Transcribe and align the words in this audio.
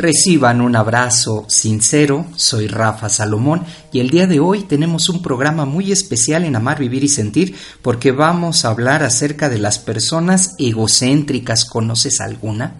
Reciban 0.00 0.62
un 0.62 0.76
abrazo 0.76 1.44
sincero, 1.46 2.24
soy 2.34 2.68
Rafa 2.68 3.10
Salomón 3.10 3.64
y 3.92 4.00
el 4.00 4.08
día 4.08 4.26
de 4.26 4.40
hoy 4.40 4.62
tenemos 4.62 5.10
un 5.10 5.20
programa 5.20 5.66
muy 5.66 5.92
especial 5.92 6.44
en 6.44 6.56
Amar, 6.56 6.78
Vivir 6.78 7.04
y 7.04 7.08
Sentir 7.08 7.54
porque 7.82 8.10
vamos 8.10 8.64
a 8.64 8.70
hablar 8.70 9.02
acerca 9.02 9.50
de 9.50 9.58
las 9.58 9.78
personas 9.78 10.54
egocéntricas. 10.58 11.66
¿Conoces 11.66 12.22
alguna? 12.22 12.76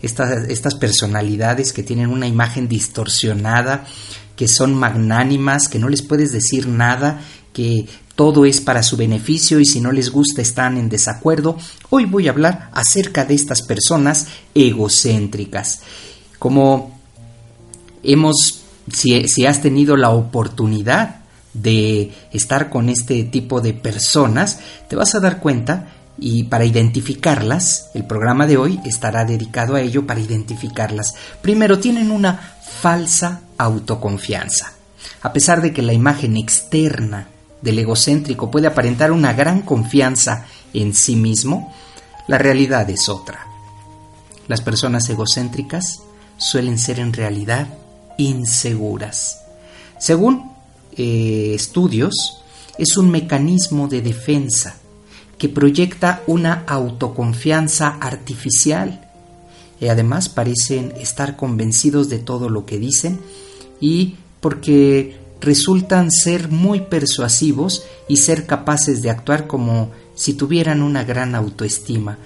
Estas, 0.00 0.48
estas 0.48 0.74
personalidades 0.74 1.74
que 1.74 1.82
tienen 1.82 2.08
una 2.08 2.26
imagen 2.26 2.68
distorsionada, 2.68 3.84
que 4.34 4.48
son 4.48 4.72
magnánimas, 4.72 5.68
que 5.68 5.78
no 5.78 5.90
les 5.90 6.00
puedes 6.00 6.32
decir 6.32 6.68
nada, 6.68 7.20
que 7.52 7.86
todo 8.16 8.46
es 8.46 8.62
para 8.62 8.82
su 8.82 8.96
beneficio 8.96 9.60
y 9.60 9.66
si 9.66 9.82
no 9.82 9.92
les 9.92 10.08
gusta 10.08 10.40
están 10.40 10.78
en 10.78 10.88
desacuerdo. 10.88 11.58
Hoy 11.90 12.06
voy 12.06 12.28
a 12.28 12.30
hablar 12.30 12.70
acerca 12.72 13.26
de 13.26 13.34
estas 13.34 13.60
personas 13.60 14.28
egocéntricas. 14.54 15.80
Como 16.42 16.90
hemos, 18.02 18.64
si, 18.92 19.46
has 19.46 19.62
tenido 19.62 19.96
la 19.96 20.10
oportunidad 20.10 21.20
de 21.54 22.10
estar 22.32 22.68
con 22.68 22.88
este 22.88 23.22
tipo 23.22 23.60
de 23.60 23.74
personas, 23.74 24.58
te 24.88 24.96
vas 24.96 25.14
a 25.14 25.20
dar 25.20 25.38
cuenta 25.38 25.92
y 26.18 26.42
para 26.42 26.64
identificarlas, 26.64 27.90
el 27.94 28.06
programa 28.06 28.48
de 28.48 28.56
hoy 28.56 28.80
estará 28.84 29.24
dedicado 29.24 29.76
a 29.76 29.82
ello 29.82 30.04
para 30.04 30.18
identificarlas. 30.18 31.14
Primero, 31.42 31.78
tienen 31.78 32.10
una 32.10 32.56
falsa 32.80 33.42
autoconfianza. 33.56 34.72
A 35.22 35.32
pesar 35.32 35.62
de 35.62 35.72
que 35.72 35.82
la 35.82 35.92
imagen 35.92 36.36
externa 36.36 37.28
del 37.60 37.78
egocéntrico 37.78 38.50
puede 38.50 38.66
aparentar 38.66 39.12
una 39.12 39.32
gran 39.32 39.62
confianza 39.62 40.46
en 40.74 40.92
sí 40.92 41.14
mismo, 41.14 41.72
la 42.26 42.38
realidad 42.38 42.90
es 42.90 43.08
otra. 43.08 43.46
Las 44.48 44.60
personas 44.60 45.08
egocéntricas 45.08 46.02
suelen 46.36 46.78
ser 46.78 47.00
en 47.00 47.12
realidad 47.12 47.68
inseguras. 48.18 49.42
Según 49.98 50.50
eh, 50.96 51.52
estudios, 51.54 52.42
es 52.78 52.96
un 52.96 53.10
mecanismo 53.10 53.88
de 53.88 54.02
defensa 54.02 54.76
que 55.38 55.48
proyecta 55.48 56.22
una 56.26 56.64
autoconfianza 56.66 57.98
artificial 58.00 59.08
y 59.80 59.88
además 59.88 60.28
parecen 60.28 60.92
estar 60.96 61.36
convencidos 61.36 62.08
de 62.08 62.18
todo 62.18 62.48
lo 62.48 62.64
que 62.64 62.78
dicen 62.78 63.20
y 63.80 64.14
porque 64.40 65.16
resultan 65.40 66.10
ser 66.10 66.48
muy 66.48 66.82
persuasivos 66.82 67.84
y 68.08 68.18
ser 68.18 68.46
capaces 68.46 69.02
de 69.02 69.10
actuar 69.10 69.48
como 69.48 69.90
si 70.14 70.34
tuvieran 70.34 70.82
una 70.82 71.04
gran 71.04 71.34
autoestima, 71.34 72.18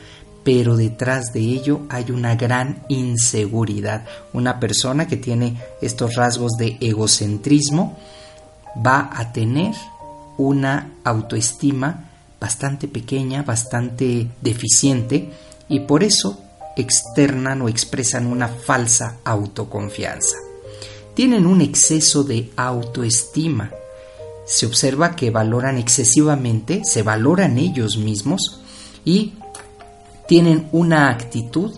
pero 0.47 0.77
detrás 0.77 1.33
de 1.33 1.41
ello 1.41 1.81
hay 1.89 2.13
una 2.13 2.37
gran 2.37 2.85
inseguridad. 2.87 4.07
Una 4.33 4.61
persona 4.61 5.09
que 5.09 5.17
tiene 5.17 5.61
estos 5.83 6.15
rasgos 6.15 6.53
de 6.53 6.77
egocentrismo 6.81 7.99
va 8.87 9.11
a 9.13 9.33
tener 9.33 9.75
una 10.39 10.93
autoestima 11.03 12.11
bastante 12.39 12.87
pequeña, 12.87 13.43
bastante 13.43 14.29
deficiente 14.41 15.33
y 15.69 15.81
por 15.81 16.05
eso 16.05 16.39
externan 16.77 17.63
o 17.63 17.69
expresan 17.69 18.29
una 18.29 18.47
falsa 18.47 19.17
autoconfianza. 19.25 20.37
Tienen 21.15 21.45
un 21.45 21.61
exceso 21.61 22.23
de 22.23 22.53
autoestima. 22.55 23.73
Se 24.47 24.65
observa 24.67 25.17
que 25.17 25.33
valoran 25.33 25.77
excesivamente, 25.77 26.83
se 26.85 27.03
valoran 27.03 27.59
ellos 27.59 27.97
mismos 27.97 28.61
y 29.05 29.33
tienen 30.27 30.69
una 30.73 31.09
actitud 31.09 31.73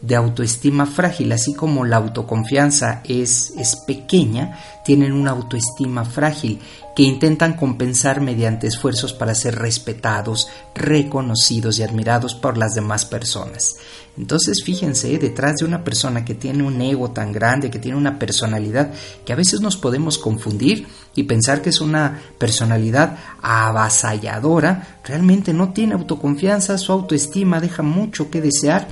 de 0.00 0.14
autoestima 0.14 0.86
frágil, 0.86 1.32
así 1.32 1.54
como 1.54 1.84
la 1.84 1.96
autoconfianza 1.96 3.02
es, 3.04 3.52
es 3.56 3.76
pequeña, 3.76 4.58
tienen 4.84 5.12
una 5.12 5.32
autoestima 5.32 6.04
frágil 6.04 6.60
que 6.94 7.02
intentan 7.02 7.54
compensar 7.54 8.20
mediante 8.20 8.66
esfuerzos 8.66 9.12
para 9.12 9.34
ser 9.34 9.56
respetados, 9.56 10.48
reconocidos 10.74 11.78
y 11.78 11.82
admirados 11.82 12.34
por 12.34 12.58
las 12.58 12.74
demás 12.74 13.04
personas. 13.04 13.76
Entonces 14.16 14.64
fíjense, 14.64 15.16
detrás 15.18 15.56
de 15.56 15.64
una 15.64 15.84
persona 15.84 16.24
que 16.24 16.34
tiene 16.34 16.64
un 16.64 16.80
ego 16.80 17.12
tan 17.12 17.30
grande, 17.32 17.70
que 17.70 17.78
tiene 17.78 17.96
una 17.96 18.18
personalidad, 18.18 18.92
que 19.24 19.32
a 19.32 19.36
veces 19.36 19.60
nos 19.60 19.76
podemos 19.76 20.18
confundir 20.18 20.88
y 21.14 21.24
pensar 21.24 21.62
que 21.62 21.70
es 21.70 21.80
una 21.80 22.20
personalidad 22.36 23.16
avasalladora, 23.42 24.98
realmente 25.04 25.52
no 25.52 25.72
tiene 25.72 25.94
autoconfianza, 25.94 26.78
su 26.78 26.90
autoestima 26.92 27.60
deja 27.60 27.82
mucho 27.82 28.28
que 28.28 28.40
desear 28.40 28.88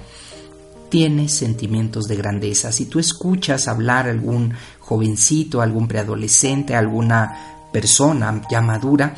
tiene 0.89 1.29
sentimientos 1.29 2.07
de 2.07 2.17
grandeza. 2.17 2.73
Si 2.73 2.87
tú 2.87 2.99
escuchas 2.99 3.69
hablar 3.69 4.07
a 4.07 4.11
algún 4.11 4.55
jovencito, 4.81 5.61
algún 5.61 5.89
preadolescente, 5.89 6.75
alguna 6.75 7.69
persona 7.73 8.43
ya 8.51 8.61
madura, 8.61 9.15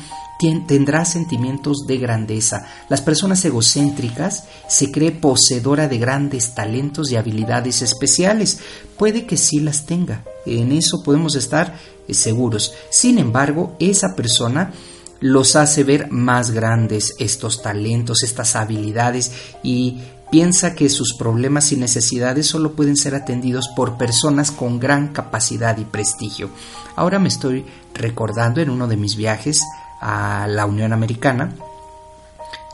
tendrá 0.67 1.03
sentimientos 1.03 1.85
de 1.85 1.97
grandeza. 1.97 2.65
Las 2.87 3.01
personas 3.01 3.43
egocéntricas 3.43 4.45
se 4.69 4.89
cree 4.91 5.11
poseedora 5.11 5.87
de 5.87 5.97
grandes 5.97 6.55
talentos 6.55 7.11
y 7.11 7.17
habilidades 7.17 7.81
especiales. 7.81 8.59
Puede 8.97 9.25
que 9.25 9.35
sí 9.35 9.59
las 9.59 9.85
tenga. 9.85 10.23
En 10.45 10.71
eso 10.71 11.03
podemos 11.03 11.35
estar 11.35 11.77
eh, 12.07 12.13
seguros. 12.13 12.73
Sin 12.89 13.17
embargo, 13.17 13.75
esa 13.79 14.15
persona 14.15 14.71
los 15.19 15.57
hace 15.57 15.83
ver 15.83 16.09
más 16.09 16.51
grandes 16.51 17.15
estos 17.19 17.61
talentos, 17.61 18.23
estas 18.23 18.55
habilidades 18.55 19.33
y 19.61 19.99
piensa 20.29 20.75
que 20.75 20.89
sus 20.89 21.13
problemas 21.13 21.71
y 21.71 21.77
necesidades 21.77 22.47
solo 22.47 22.73
pueden 22.73 22.97
ser 22.97 23.15
atendidos 23.15 23.69
por 23.75 23.97
personas 23.97 24.51
con 24.51 24.79
gran 24.79 25.09
capacidad 25.09 25.77
y 25.77 25.85
prestigio. 25.85 26.49
Ahora 26.95 27.19
me 27.19 27.29
estoy 27.29 27.65
recordando 27.93 28.61
en 28.61 28.69
uno 28.69 28.87
de 28.87 28.97
mis 28.97 29.15
viajes 29.15 29.63
a 30.01 30.47
la 30.47 30.65
Unión 30.65 30.93
Americana, 30.93 31.53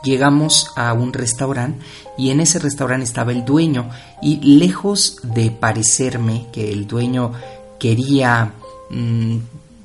llegamos 0.04 0.72
a 0.76 0.94
un 0.94 1.14
restaurante 1.14 1.84
y 2.18 2.30
en 2.30 2.40
ese 2.40 2.60
restaurante 2.60 3.06
estaba 3.06 3.32
el 3.32 3.44
dueño 3.44 3.90
y 4.22 4.38
lejos 4.58 5.20
de 5.24 5.50
parecerme 5.50 6.46
que 6.54 6.72
el 6.72 6.88
dueño 6.88 7.32
quería, 7.80 8.54
mm, 8.92 9.38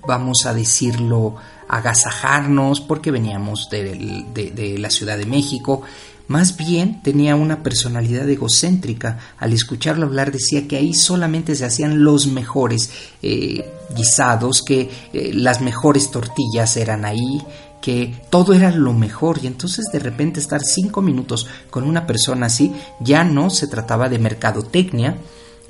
vamos 0.06 0.44
a 0.46 0.52
decirlo, 0.52 1.36
agasajarnos 1.68 2.80
porque 2.80 3.10
veníamos 3.10 3.70
de, 3.70 4.24
de 4.34 4.78
la 4.78 4.90
Ciudad 4.90 5.16
de 5.16 5.26
México, 5.26 5.82
más 6.30 6.56
bien 6.56 7.02
tenía 7.02 7.34
una 7.34 7.64
personalidad 7.64 8.28
egocéntrica. 8.30 9.18
Al 9.36 9.52
escucharlo 9.52 10.06
hablar 10.06 10.30
decía 10.30 10.68
que 10.68 10.76
ahí 10.76 10.94
solamente 10.94 11.56
se 11.56 11.64
hacían 11.64 12.04
los 12.04 12.28
mejores 12.28 12.88
eh, 13.20 13.68
guisados, 13.96 14.62
que 14.62 14.88
eh, 15.12 15.32
las 15.34 15.60
mejores 15.60 16.12
tortillas 16.12 16.76
eran 16.76 17.04
ahí, 17.04 17.42
que 17.82 18.14
todo 18.30 18.52
era 18.52 18.70
lo 18.70 18.92
mejor 18.92 19.40
y 19.42 19.48
entonces 19.48 19.86
de 19.92 19.98
repente 19.98 20.38
estar 20.38 20.62
cinco 20.62 21.02
minutos 21.02 21.48
con 21.68 21.82
una 21.82 22.06
persona 22.06 22.46
así 22.46 22.72
ya 23.00 23.24
no 23.24 23.50
se 23.50 23.66
trataba 23.66 24.08
de 24.08 24.20
mercadotecnia, 24.20 25.16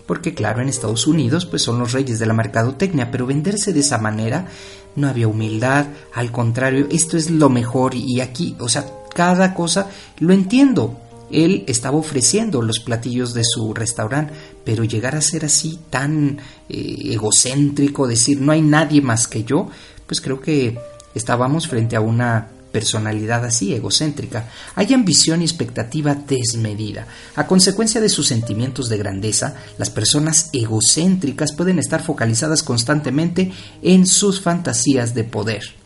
porque 0.06 0.34
claro, 0.34 0.60
en 0.60 0.68
Estados 0.68 1.06
Unidos 1.06 1.46
pues 1.46 1.62
son 1.62 1.78
los 1.78 1.92
reyes 1.92 2.18
de 2.18 2.26
la 2.26 2.34
mercadotecnia, 2.34 3.10
pero 3.10 3.24
venderse 3.24 3.72
de 3.72 3.80
esa 3.80 3.96
manera 3.96 4.48
no 4.94 5.08
había 5.08 5.26
humildad, 5.26 5.86
al 6.12 6.30
contrario, 6.30 6.86
esto 6.90 7.16
es 7.16 7.30
lo 7.30 7.48
mejor 7.48 7.94
y 7.94 8.20
aquí, 8.20 8.56
o 8.58 8.68
sea, 8.68 8.84
cada 9.14 9.54
cosa 9.54 9.88
lo 10.18 10.32
entiendo. 10.32 10.98
Él 11.30 11.64
estaba 11.68 11.96
ofreciendo 11.96 12.60
los 12.60 12.80
platillos 12.80 13.34
de 13.34 13.44
su 13.44 13.72
restaurante, 13.72 14.32
pero 14.64 14.82
llegar 14.82 15.14
a 15.14 15.20
ser 15.20 15.44
así 15.44 15.78
tan 15.88 16.38
eh, 16.68 17.12
egocéntrico, 17.12 18.08
decir 18.08 18.40
no 18.40 18.52
hay 18.52 18.62
nadie 18.62 19.00
más 19.00 19.28
que 19.28 19.44
yo, 19.44 19.68
pues 20.06 20.20
creo 20.20 20.40
que 20.40 20.76
estábamos 21.14 21.68
frente 21.68 21.94
a 21.94 22.00
una 22.00 22.48
personalidad 22.70 23.44
así 23.44 23.74
egocéntrica. 23.74 24.48
Hay 24.74 24.92
ambición 24.94 25.42
y 25.42 25.44
expectativa 25.44 26.14
desmedida. 26.14 27.06
A 27.36 27.46
consecuencia 27.46 28.00
de 28.00 28.08
sus 28.08 28.28
sentimientos 28.28 28.88
de 28.88 28.98
grandeza, 28.98 29.54
las 29.78 29.90
personas 29.90 30.50
egocéntricas 30.52 31.52
pueden 31.52 31.78
estar 31.78 32.02
focalizadas 32.02 32.62
constantemente 32.62 33.52
en 33.82 34.06
sus 34.06 34.40
fantasías 34.40 35.14
de 35.14 35.24
poder. 35.24 35.79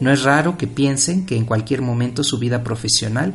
No 0.00 0.12
es 0.12 0.22
raro 0.22 0.58
que 0.58 0.66
piensen 0.66 1.26
que 1.26 1.36
en 1.36 1.44
cualquier 1.44 1.82
momento 1.82 2.22
su 2.22 2.38
vida 2.38 2.62
profesional 2.62 3.34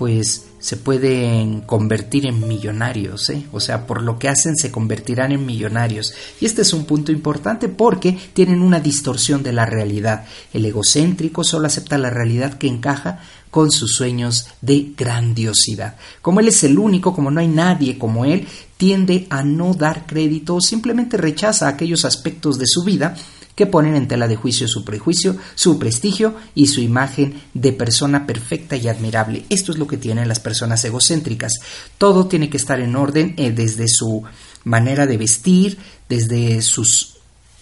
pues 0.00 0.46
se 0.60 0.78
pueden 0.78 1.60
convertir 1.60 2.24
en 2.24 2.48
millonarios, 2.48 3.28
¿eh? 3.28 3.44
o 3.52 3.60
sea, 3.60 3.86
por 3.86 4.00
lo 4.00 4.18
que 4.18 4.30
hacen 4.30 4.56
se 4.56 4.70
convertirán 4.70 5.30
en 5.30 5.44
millonarios. 5.44 6.14
Y 6.40 6.46
este 6.46 6.62
es 6.62 6.72
un 6.72 6.86
punto 6.86 7.12
importante 7.12 7.68
porque 7.68 8.18
tienen 8.32 8.62
una 8.62 8.80
distorsión 8.80 9.42
de 9.42 9.52
la 9.52 9.66
realidad. 9.66 10.24
El 10.54 10.64
egocéntrico 10.64 11.44
solo 11.44 11.66
acepta 11.66 11.98
la 11.98 12.08
realidad 12.08 12.54
que 12.54 12.66
encaja 12.66 13.20
con 13.50 13.70
sus 13.70 13.92
sueños 13.92 14.46
de 14.62 14.92
grandiosidad. 14.96 15.96
Como 16.22 16.40
él 16.40 16.48
es 16.48 16.64
el 16.64 16.78
único, 16.78 17.14
como 17.14 17.30
no 17.30 17.40
hay 17.40 17.48
nadie 17.48 17.98
como 17.98 18.24
él, 18.24 18.48
tiende 18.78 19.26
a 19.28 19.42
no 19.42 19.74
dar 19.74 20.06
crédito 20.06 20.54
o 20.54 20.60
simplemente 20.62 21.18
rechaza 21.18 21.68
aquellos 21.68 22.06
aspectos 22.06 22.58
de 22.58 22.66
su 22.66 22.84
vida 22.84 23.16
que 23.60 23.66
ponen 23.66 23.94
en 23.94 24.08
tela 24.08 24.26
de 24.26 24.36
juicio 24.36 24.66
su 24.66 24.86
prejuicio, 24.86 25.36
su 25.54 25.78
prestigio 25.78 26.34
y 26.54 26.68
su 26.68 26.80
imagen 26.80 27.42
de 27.52 27.74
persona 27.74 28.26
perfecta 28.26 28.74
y 28.74 28.88
admirable. 28.88 29.44
Esto 29.50 29.70
es 29.70 29.76
lo 29.76 29.86
que 29.86 29.98
tienen 29.98 30.28
las 30.28 30.40
personas 30.40 30.82
egocéntricas. 30.82 31.52
Todo 31.98 32.26
tiene 32.26 32.48
que 32.48 32.56
estar 32.56 32.80
en 32.80 32.96
orden 32.96 33.34
eh, 33.36 33.50
desde 33.50 33.86
su 33.86 34.22
manera 34.64 35.06
de 35.06 35.18
vestir, 35.18 35.76
desde 36.08 36.62
sus 36.62 37.18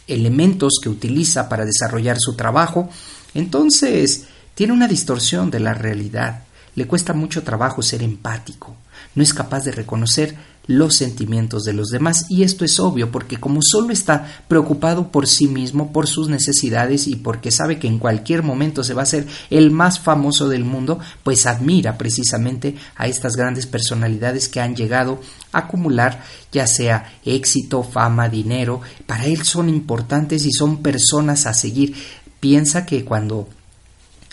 elementos 0.06 0.74
que 0.80 0.88
utiliza 0.88 1.48
para 1.48 1.64
desarrollar 1.64 2.18
su 2.20 2.36
trabajo. 2.36 2.88
Entonces, 3.34 4.26
tiene 4.54 4.74
una 4.74 4.86
distorsión 4.86 5.50
de 5.50 5.58
la 5.58 5.74
realidad. 5.74 6.44
Le 6.76 6.86
cuesta 6.86 7.12
mucho 7.12 7.42
trabajo 7.42 7.82
ser 7.82 8.04
empático. 8.04 8.76
No 9.16 9.24
es 9.24 9.34
capaz 9.34 9.64
de 9.64 9.72
reconocer 9.72 10.36
los 10.68 10.94
sentimientos 10.94 11.64
de 11.64 11.72
los 11.72 11.88
demás 11.88 12.26
y 12.28 12.42
esto 12.42 12.64
es 12.64 12.78
obvio 12.78 13.10
porque 13.10 13.38
como 13.38 13.60
solo 13.62 13.90
está 13.90 14.42
preocupado 14.46 15.10
por 15.10 15.26
sí 15.26 15.48
mismo, 15.48 15.92
por 15.92 16.06
sus 16.06 16.28
necesidades 16.28 17.08
y 17.08 17.16
porque 17.16 17.50
sabe 17.50 17.78
que 17.78 17.88
en 17.88 17.98
cualquier 17.98 18.42
momento 18.42 18.84
se 18.84 18.92
va 18.94 19.02
a 19.02 19.06
ser 19.06 19.26
el 19.48 19.70
más 19.70 19.98
famoso 19.98 20.48
del 20.48 20.64
mundo, 20.64 21.00
pues 21.24 21.46
admira 21.46 21.96
precisamente 21.96 22.76
a 22.96 23.08
estas 23.08 23.34
grandes 23.34 23.66
personalidades 23.66 24.48
que 24.48 24.60
han 24.60 24.76
llegado 24.76 25.20
a 25.52 25.60
acumular 25.60 26.22
ya 26.52 26.66
sea 26.66 27.14
éxito, 27.24 27.82
fama, 27.82 28.28
dinero, 28.28 28.82
para 29.06 29.24
él 29.24 29.44
son 29.44 29.68
importantes 29.68 30.44
y 30.44 30.52
son 30.52 30.82
personas 30.82 31.46
a 31.46 31.54
seguir. 31.54 31.94
Piensa 32.40 32.86
que 32.86 33.04
cuando 33.04 33.48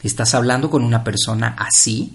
estás 0.03 0.35
hablando 0.35 0.69
con 0.69 0.83
una 0.83 1.03
persona 1.03 1.55
así, 1.57 2.13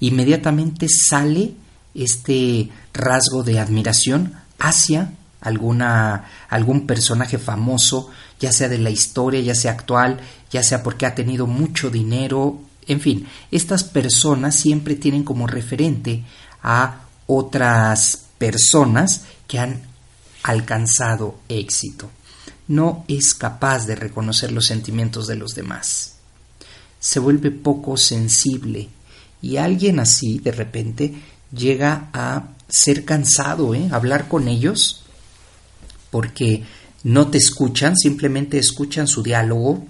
inmediatamente 0.00 0.88
sale 0.88 1.54
este 1.94 2.70
rasgo 2.92 3.42
de 3.42 3.58
admiración 3.58 4.34
hacia 4.58 5.12
alguna 5.40 6.24
algún 6.48 6.86
personaje 6.86 7.38
famoso, 7.38 8.10
ya 8.38 8.52
sea 8.52 8.68
de 8.68 8.78
la 8.78 8.90
historia, 8.90 9.40
ya 9.40 9.54
sea 9.54 9.72
actual, 9.72 10.20
ya 10.50 10.62
sea 10.62 10.82
porque 10.82 11.06
ha 11.06 11.14
tenido 11.14 11.46
mucho 11.46 11.90
dinero, 11.90 12.60
en 12.86 13.00
fin, 13.00 13.26
estas 13.50 13.84
personas 13.84 14.54
siempre 14.54 14.94
tienen 14.96 15.24
como 15.24 15.46
referente 15.46 16.24
a 16.62 17.02
otras 17.26 18.24
personas 18.38 19.22
que 19.46 19.58
han 19.58 19.82
alcanzado 20.42 21.38
éxito. 21.48 22.10
No 22.68 23.04
es 23.08 23.34
capaz 23.34 23.86
de 23.86 23.94
reconocer 23.94 24.52
los 24.52 24.66
sentimientos 24.66 25.26
de 25.26 25.36
los 25.36 25.54
demás. 25.54 26.14
Se 26.98 27.18
vuelve 27.20 27.50
poco 27.50 27.96
sensible 27.96 28.88
y 29.40 29.56
alguien 29.56 29.98
así 30.00 30.38
de 30.38 30.52
repente 30.52 31.14
llega 31.54 32.08
a 32.12 32.48
ser 32.68 33.04
cansado, 33.04 33.74
¿eh? 33.74 33.88
Hablar 33.92 34.28
con 34.28 34.48
ellos, 34.48 35.04
porque 36.10 36.64
no 37.04 37.28
te 37.28 37.38
escuchan, 37.38 37.96
simplemente 37.96 38.58
escuchan 38.58 39.06
su 39.06 39.22
diálogo, 39.22 39.86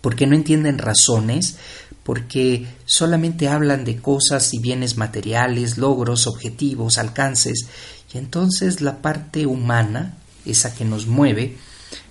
porque 0.00 0.26
no 0.26 0.34
entienden 0.34 0.78
razones, 0.78 1.56
porque 2.02 2.66
solamente 2.84 3.48
hablan 3.48 3.84
de 3.84 3.96
cosas 3.96 4.52
y 4.52 4.58
bienes 4.58 4.96
materiales, 4.96 5.78
logros, 5.78 6.26
objetivos, 6.26 6.98
alcances, 6.98 7.66
y 8.12 8.18
entonces 8.18 8.80
la 8.80 9.02
parte 9.02 9.46
humana, 9.46 10.16
esa 10.44 10.74
que 10.74 10.84
nos 10.84 11.06
mueve, 11.06 11.56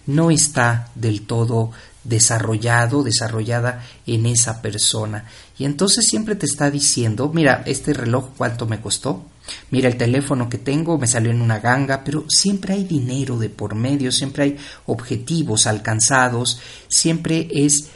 no 0.06 0.32
está 0.32 0.90
del 0.96 1.22
todo 1.22 1.72
desarrollado, 2.04 3.04
desarrollada 3.04 3.84
en 4.06 4.26
esa 4.26 4.62
persona. 4.62 5.26
Y 5.58 5.66
entonces 5.66 6.06
siempre 6.08 6.36
te 6.36 6.46
está 6.46 6.70
diciendo, 6.70 7.32
mira, 7.34 7.64
este 7.66 7.94
reloj 7.94 8.30
cuánto 8.38 8.66
me 8.66 8.82
costó, 8.82 9.24
mira 9.72 9.88
el 9.88 9.98
teléfono 9.98 10.50
que 10.50 10.58
tengo, 10.58 10.98
me 10.98 11.08
salió 11.08 11.32
en 11.32 11.42
una 11.42 11.60
ganga, 11.60 12.04
pero 12.04 12.26
siempre 12.28 12.74
hay 12.74 12.84
dinero 12.84 13.38
de 13.38 13.50
por 13.50 13.76
medio, 13.76 14.12
siempre 14.12 14.44
hay 14.44 14.58
objetivos 14.86 15.68
alcanzados, 15.68 16.60
siempre 16.88 17.48
es 17.52 17.90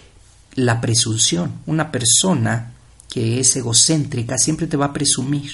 la 0.56 0.82
presunción. 0.82 1.62
Una 1.66 1.92
persona 1.92 2.74
que 3.10 3.40
es 3.40 3.56
egocéntrica 3.56 4.38
siempre 4.38 4.68
te 4.68 4.78
va 4.78 4.88
a 4.88 4.94
presumir. 4.94 5.52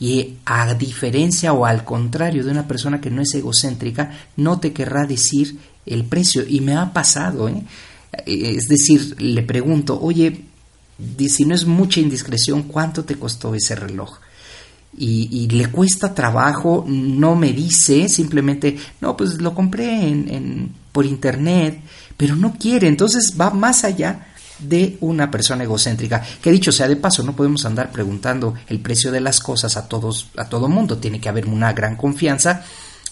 Y 0.00 0.38
a 0.46 0.74
diferencia 0.74 1.52
o 1.52 1.64
al 1.64 1.84
contrario 1.84 2.44
de 2.44 2.50
una 2.50 2.66
persona 2.66 3.00
que 3.00 3.10
no 3.10 3.22
es 3.22 3.34
egocéntrica, 3.34 4.10
no 4.36 4.58
te 4.58 4.72
querrá 4.72 5.06
decir 5.06 5.58
el 5.86 6.04
precio. 6.04 6.44
Y 6.46 6.60
me 6.60 6.76
ha 6.76 6.92
pasado, 6.92 7.48
¿eh? 7.48 7.62
Es 8.26 8.68
decir, 8.68 9.16
le 9.20 9.42
pregunto, 9.42 9.98
oye, 10.00 10.42
si 11.28 11.44
no 11.44 11.54
es 11.54 11.64
mucha 11.64 12.00
indiscreción, 12.00 12.64
¿cuánto 12.64 13.04
te 13.04 13.16
costó 13.16 13.54
ese 13.54 13.74
reloj? 13.74 14.18
Y, 14.96 15.48
le 15.48 15.68
cuesta 15.68 16.14
trabajo, 16.14 16.84
no 16.86 17.34
me 17.34 17.52
dice, 17.52 18.10
simplemente, 18.10 18.76
no, 19.00 19.16
pues 19.16 19.40
lo 19.40 19.54
compré 19.54 20.06
en, 20.06 20.28
en, 20.28 20.74
por 20.92 21.06
internet, 21.06 21.80
pero 22.18 22.36
no 22.36 22.54
quiere, 22.58 22.88
entonces 22.88 23.34
va 23.40 23.50
más 23.50 23.84
allá 23.84 24.26
de 24.58 24.98
una 25.00 25.30
persona 25.30 25.64
egocéntrica. 25.64 26.22
Que 26.42 26.52
dicho 26.52 26.70
sea 26.70 26.88
de 26.88 26.96
paso, 26.96 27.22
no 27.22 27.34
podemos 27.34 27.64
andar 27.64 27.90
preguntando 27.90 28.54
el 28.68 28.80
precio 28.80 29.10
de 29.10 29.22
las 29.22 29.40
cosas 29.40 29.78
a 29.78 29.88
todos, 29.88 30.28
a 30.36 30.48
todo 30.48 30.68
mundo, 30.68 30.98
tiene 30.98 31.20
que 31.20 31.30
haber 31.30 31.46
una 31.46 31.72
gran 31.72 31.96
confianza 31.96 32.62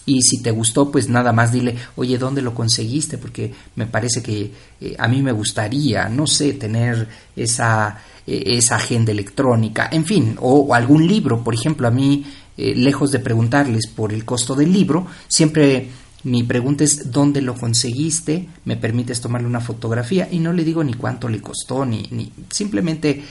y 0.05 0.21
si 0.21 0.41
te 0.41 0.51
gustó, 0.51 0.91
pues 0.91 1.09
nada 1.09 1.31
más 1.31 1.51
dile, 1.51 1.75
oye, 1.95 2.17
¿dónde 2.17 2.41
lo 2.41 2.53
conseguiste? 2.53 3.17
Porque 3.17 3.53
me 3.75 3.85
parece 3.85 4.23
que 4.23 4.51
eh, 4.79 4.95
a 4.97 5.07
mí 5.07 5.21
me 5.21 5.31
gustaría, 5.31 6.09
no 6.09 6.25
sé, 6.25 6.53
tener 6.53 7.07
esa, 7.35 7.99
eh, 8.25 8.43
esa 8.47 8.77
agenda 8.77 9.11
electrónica, 9.11 9.89
en 9.91 10.05
fin, 10.05 10.35
o, 10.39 10.73
algún 10.73 11.07
libro, 11.07 11.43
por 11.43 11.53
ejemplo, 11.53 11.87
a 11.87 11.91
mí, 11.91 12.25
eh, 12.57 12.73
lejos 12.75 13.11
de 13.11 13.19
preguntarles 13.19 13.87
por 13.87 14.11
el 14.11 14.25
costo 14.25 14.55
del 14.55 14.73
libro, 14.73 15.05
siempre 15.27 15.89
mi 16.23 16.43
pregunta 16.43 16.83
es 16.83 17.11
dónde 17.11 17.41
lo 17.41 17.55
conseguiste, 17.55 18.47
me 18.65 18.77
permites 18.77 19.21
tomarle 19.21 19.47
una 19.47 19.59
fotografía 19.59 20.27
y 20.31 20.39
no 20.39 20.53
le 20.53 20.63
digo 20.63 20.83
ni 20.83 20.93
cuánto 20.93 21.27
le 21.27 21.41
costó, 21.41 21.83
ni, 21.83 22.07
ni 22.11 22.31
simplemente, 22.51 23.23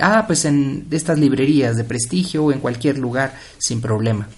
ah, 0.00 0.24
pues 0.26 0.44
en 0.44 0.86
estas 0.90 1.18
librerías 1.18 1.76
de 1.76 1.84
prestigio 1.84 2.44
o 2.44 2.52
en 2.52 2.60
cualquier 2.60 2.98
lugar, 2.98 3.34
sin 3.58 3.80
problema 3.80 4.28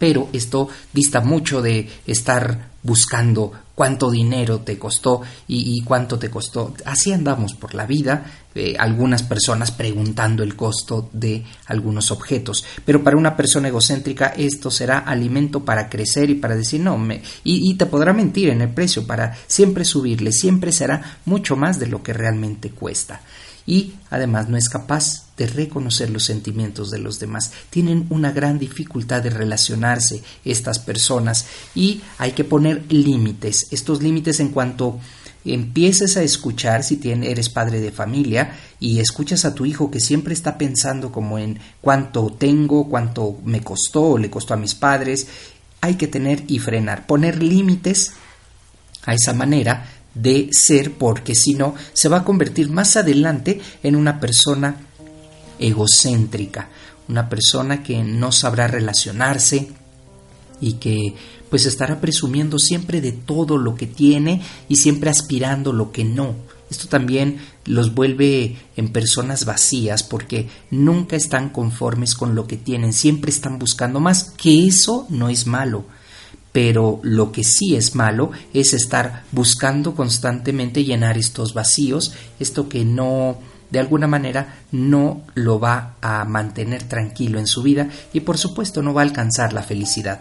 pero 0.00 0.30
esto 0.32 0.66
dista 0.94 1.20
mucho 1.20 1.60
de 1.60 1.86
estar 2.06 2.70
buscando 2.82 3.52
cuánto 3.74 4.10
dinero 4.10 4.60
te 4.60 4.78
costó 4.78 5.20
y, 5.46 5.82
cuánto 5.82 6.18
te 6.18 6.30
costó. 6.30 6.72
Así 6.86 7.12
andamos 7.12 7.52
por 7.52 7.74
la 7.74 7.84
vida, 7.84 8.24
eh, 8.54 8.76
algunas 8.78 9.22
personas 9.22 9.72
preguntando 9.72 10.42
el 10.42 10.56
costo 10.56 11.10
de 11.12 11.44
algunos 11.66 12.10
objetos, 12.10 12.64
pero 12.82 13.04
para 13.04 13.18
una 13.18 13.36
persona 13.36 13.68
egocéntrica 13.68 14.28
esto 14.28 14.70
será 14.70 15.00
alimento 15.00 15.66
para 15.66 15.90
crecer 15.90 16.30
y 16.30 16.36
para 16.36 16.56
decir 16.56 16.80
no, 16.80 16.96
me, 16.96 17.16
y, 17.44 17.70
y 17.70 17.74
te 17.74 17.84
podrá 17.84 18.14
mentir 18.14 18.48
en 18.48 18.62
el 18.62 18.70
precio 18.70 19.06
para 19.06 19.36
siempre 19.46 19.84
subirle, 19.84 20.32
siempre 20.32 20.72
será 20.72 21.18
mucho 21.26 21.56
más 21.56 21.78
de 21.78 21.88
lo 21.88 22.02
que 22.02 22.14
realmente 22.14 22.70
cuesta 22.70 23.20
y 23.70 23.94
además 24.10 24.48
no 24.48 24.56
es 24.56 24.68
capaz 24.68 25.26
de 25.36 25.46
reconocer 25.46 26.10
los 26.10 26.24
sentimientos 26.24 26.90
de 26.90 26.98
los 26.98 27.20
demás. 27.20 27.52
Tienen 27.70 28.04
una 28.10 28.32
gran 28.32 28.58
dificultad 28.58 29.22
de 29.22 29.30
relacionarse 29.30 30.24
estas 30.44 30.80
personas 30.80 31.46
y 31.72 32.00
hay 32.18 32.32
que 32.32 32.42
poner 32.42 32.92
límites. 32.92 33.68
Estos 33.70 34.02
límites 34.02 34.40
en 34.40 34.48
cuanto 34.48 34.98
empieces 35.44 36.16
a 36.16 36.24
escuchar 36.24 36.82
si 36.82 36.98
eres 37.04 37.48
padre 37.48 37.80
de 37.80 37.92
familia 37.92 38.56
y 38.80 38.98
escuchas 38.98 39.44
a 39.44 39.54
tu 39.54 39.64
hijo 39.64 39.88
que 39.88 40.00
siempre 40.00 40.34
está 40.34 40.58
pensando 40.58 41.12
como 41.12 41.38
en 41.38 41.60
cuánto 41.80 42.26
tengo, 42.36 42.88
cuánto 42.88 43.38
me 43.44 43.60
costó 43.60 44.02
o 44.02 44.18
le 44.18 44.30
costó 44.30 44.54
a 44.54 44.56
mis 44.56 44.74
padres, 44.74 45.28
hay 45.80 45.94
que 45.94 46.08
tener 46.08 46.42
y 46.48 46.58
frenar, 46.58 47.06
poner 47.06 47.40
límites 47.40 48.14
a 49.06 49.14
esa 49.14 49.32
manera 49.32 49.99
de 50.14 50.48
ser 50.52 50.94
porque 50.94 51.34
si 51.34 51.54
no 51.54 51.74
se 51.92 52.08
va 52.08 52.18
a 52.18 52.24
convertir 52.24 52.70
más 52.70 52.96
adelante 52.96 53.60
en 53.82 53.96
una 53.96 54.20
persona 54.20 54.76
egocéntrica, 55.58 56.68
una 57.08 57.28
persona 57.28 57.82
que 57.82 58.02
no 58.02 58.32
sabrá 58.32 58.66
relacionarse 58.66 59.68
y 60.60 60.74
que 60.74 61.14
pues 61.48 61.66
estará 61.66 62.00
presumiendo 62.00 62.58
siempre 62.58 63.00
de 63.00 63.12
todo 63.12 63.58
lo 63.58 63.74
que 63.74 63.86
tiene 63.86 64.42
y 64.68 64.76
siempre 64.76 65.10
aspirando 65.10 65.72
lo 65.72 65.90
que 65.90 66.04
no. 66.04 66.36
Esto 66.70 66.86
también 66.86 67.38
los 67.64 67.94
vuelve 67.94 68.56
en 68.76 68.92
personas 68.92 69.44
vacías 69.44 70.04
porque 70.04 70.48
nunca 70.70 71.16
están 71.16 71.48
conformes 71.50 72.14
con 72.14 72.36
lo 72.36 72.46
que 72.46 72.56
tienen, 72.56 72.92
siempre 72.92 73.32
están 73.32 73.58
buscando 73.58 73.98
más, 73.98 74.30
que 74.36 74.68
eso 74.68 75.06
no 75.08 75.28
es 75.28 75.46
malo 75.46 75.84
pero 76.52 77.00
lo 77.02 77.32
que 77.32 77.44
sí 77.44 77.76
es 77.76 77.94
malo 77.94 78.30
es 78.52 78.74
estar 78.74 79.24
buscando 79.32 79.94
constantemente 79.94 80.84
llenar 80.84 81.16
estos 81.16 81.54
vacíos, 81.54 82.12
esto 82.38 82.68
que 82.68 82.84
no 82.84 83.38
de 83.70 83.78
alguna 83.78 84.06
manera 84.06 84.58
no 84.72 85.22
lo 85.34 85.60
va 85.60 85.94
a 86.00 86.24
mantener 86.24 86.82
tranquilo 86.82 87.38
en 87.38 87.46
su 87.46 87.62
vida 87.62 87.88
y 88.12 88.20
por 88.20 88.36
supuesto 88.36 88.82
no 88.82 88.92
va 88.92 89.02
a 89.02 89.04
alcanzar 89.04 89.52
la 89.52 89.62
felicidad. 89.62 90.20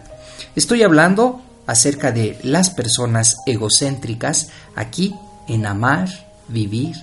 Estoy 0.55 0.83
hablando 0.83 1.41
acerca 1.65 2.11
de 2.11 2.37
las 2.43 2.69
personas 2.69 3.37
egocéntricas 3.45 4.49
aquí 4.75 5.15
en 5.47 5.65
amar, 5.65 6.09
vivir 6.47 6.95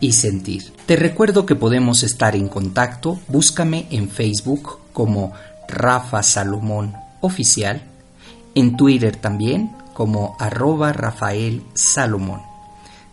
y 0.00 0.12
sentir. 0.12 0.72
Te 0.86 0.96
recuerdo 0.96 1.46
que 1.46 1.56
podemos 1.56 2.02
estar 2.02 2.36
en 2.36 2.48
contacto, 2.48 3.18
búscame 3.28 3.86
en 3.90 4.10
Facebook 4.10 4.78
como 4.92 5.32
Rafa 5.68 6.22
Salomón 6.22 6.94
Oficial, 7.20 7.82
en 8.54 8.76
Twitter 8.76 9.16
también 9.16 9.76
como 9.92 10.36
arroba 10.38 10.92
Rafael 10.92 11.62
Salomón. 11.74 12.42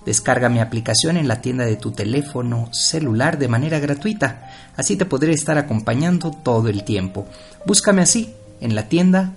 Descarga 0.05 0.49
mi 0.49 0.59
aplicación 0.59 1.17
en 1.17 1.27
la 1.27 1.41
tienda 1.41 1.65
de 1.65 1.75
tu 1.75 1.91
teléfono 1.91 2.73
celular 2.73 3.37
de 3.37 3.47
manera 3.47 3.79
gratuita, 3.79 4.49
así 4.75 4.95
te 4.95 5.05
podré 5.05 5.33
estar 5.33 5.57
acompañando 5.57 6.31
todo 6.31 6.69
el 6.69 6.83
tiempo. 6.83 7.27
Búscame 7.65 8.01
así, 8.01 8.33
en 8.61 8.73
la 8.73 8.89
tienda 8.89 9.33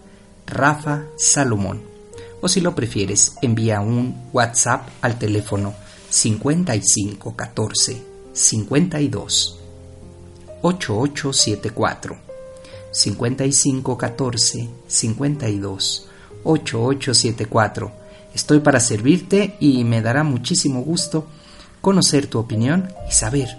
Rafa 0.46 1.02
Salomón. 1.18 1.82
O 2.40 2.48
si 2.48 2.60
lo 2.60 2.74
prefieres, 2.74 3.36
envía 3.42 3.80
un 3.80 4.28
WhatsApp 4.32 4.88
al 5.02 5.18
teléfono 5.18 5.74
5514 6.08 8.02
52 8.32 9.60
8874 10.62 12.23
5514 12.94 14.70
52 14.86 16.08
8874. 16.44 17.92
Estoy 18.34 18.60
para 18.60 18.80
servirte 18.80 19.56
y 19.60 19.84
me 19.84 20.00
dará 20.00 20.24
muchísimo 20.24 20.82
gusto 20.82 21.26
conocer 21.80 22.26
tu 22.28 22.38
opinión 22.38 22.88
y 23.08 23.12
saber 23.12 23.58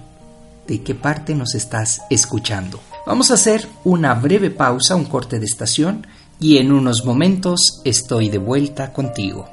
de 0.68 0.82
qué 0.82 0.96
parte 0.96 1.36
nos 1.36 1.54
estás 1.54 2.02
escuchando. 2.10 2.80
Vamos 3.06 3.30
a 3.30 3.36
hacer 3.36 3.68
una 3.84 4.16
breve 4.16 4.50
pausa, 4.50 4.96
un 4.96 5.06
corte 5.06 5.40
de 5.40 5.46
estación 5.46 6.08
y 6.40 6.58
en 6.58 6.72
unos 6.72 7.06
momentos 7.06 7.82
estoy 7.84 8.30
de 8.30 8.40
vuelta 8.40 8.92
contigo. 8.92 9.48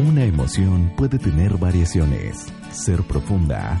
Una 0.00 0.24
emoción 0.24 0.92
puede 0.96 1.18
tener 1.18 1.56
variaciones, 1.56 2.46
ser 2.72 3.02
profunda 3.02 3.80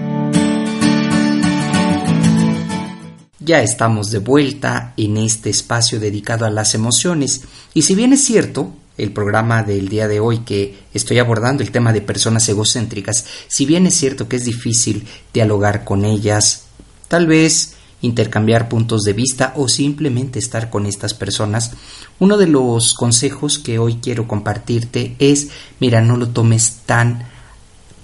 Ya 3.51 3.61
estamos 3.61 4.11
de 4.11 4.19
vuelta 4.19 4.93
en 4.95 5.17
este 5.17 5.49
espacio 5.49 5.99
dedicado 5.99 6.45
a 6.45 6.49
las 6.49 6.73
emociones 6.73 7.41
y 7.73 7.81
si 7.81 7.95
bien 7.95 8.13
es 8.13 8.23
cierto, 8.23 8.71
el 8.97 9.11
programa 9.11 9.61
del 9.61 9.89
día 9.89 10.07
de 10.07 10.21
hoy 10.21 10.45
que 10.45 10.79
estoy 10.93 11.19
abordando 11.19 11.61
el 11.61 11.69
tema 11.69 11.91
de 11.91 11.99
personas 11.99 12.47
egocéntricas, 12.47 13.25
si 13.49 13.65
bien 13.65 13.85
es 13.87 13.95
cierto 13.95 14.29
que 14.29 14.37
es 14.37 14.45
difícil 14.45 15.05
dialogar 15.33 15.83
con 15.83 16.05
ellas, 16.05 16.67
tal 17.09 17.27
vez 17.27 17.73
intercambiar 18.01 18.69
puntos 18.69 19.01
de 19.01 19.11
vista 19.11 19.51
o 19.57 19.67
simplemente 19.67 20.39
estar 20.39 20.69
con 20.69 20.85
estas 20.85 21.13
personas, 21.13 21.71
uno 22.19 22.37
de 22.37 22.47
los 22.47 22.93
consejos 22.93 23.59
que 23.59 23.79
hoy 23.79 23.95
quiero 24.01 24.29
compartirte 24.29 25.17
es, 25.19 25.49
mira, 25.81 25.99
no 25.99 26.15
lo 26.15 26.29
tomes 26.29 26.83
tan 26.85 27.27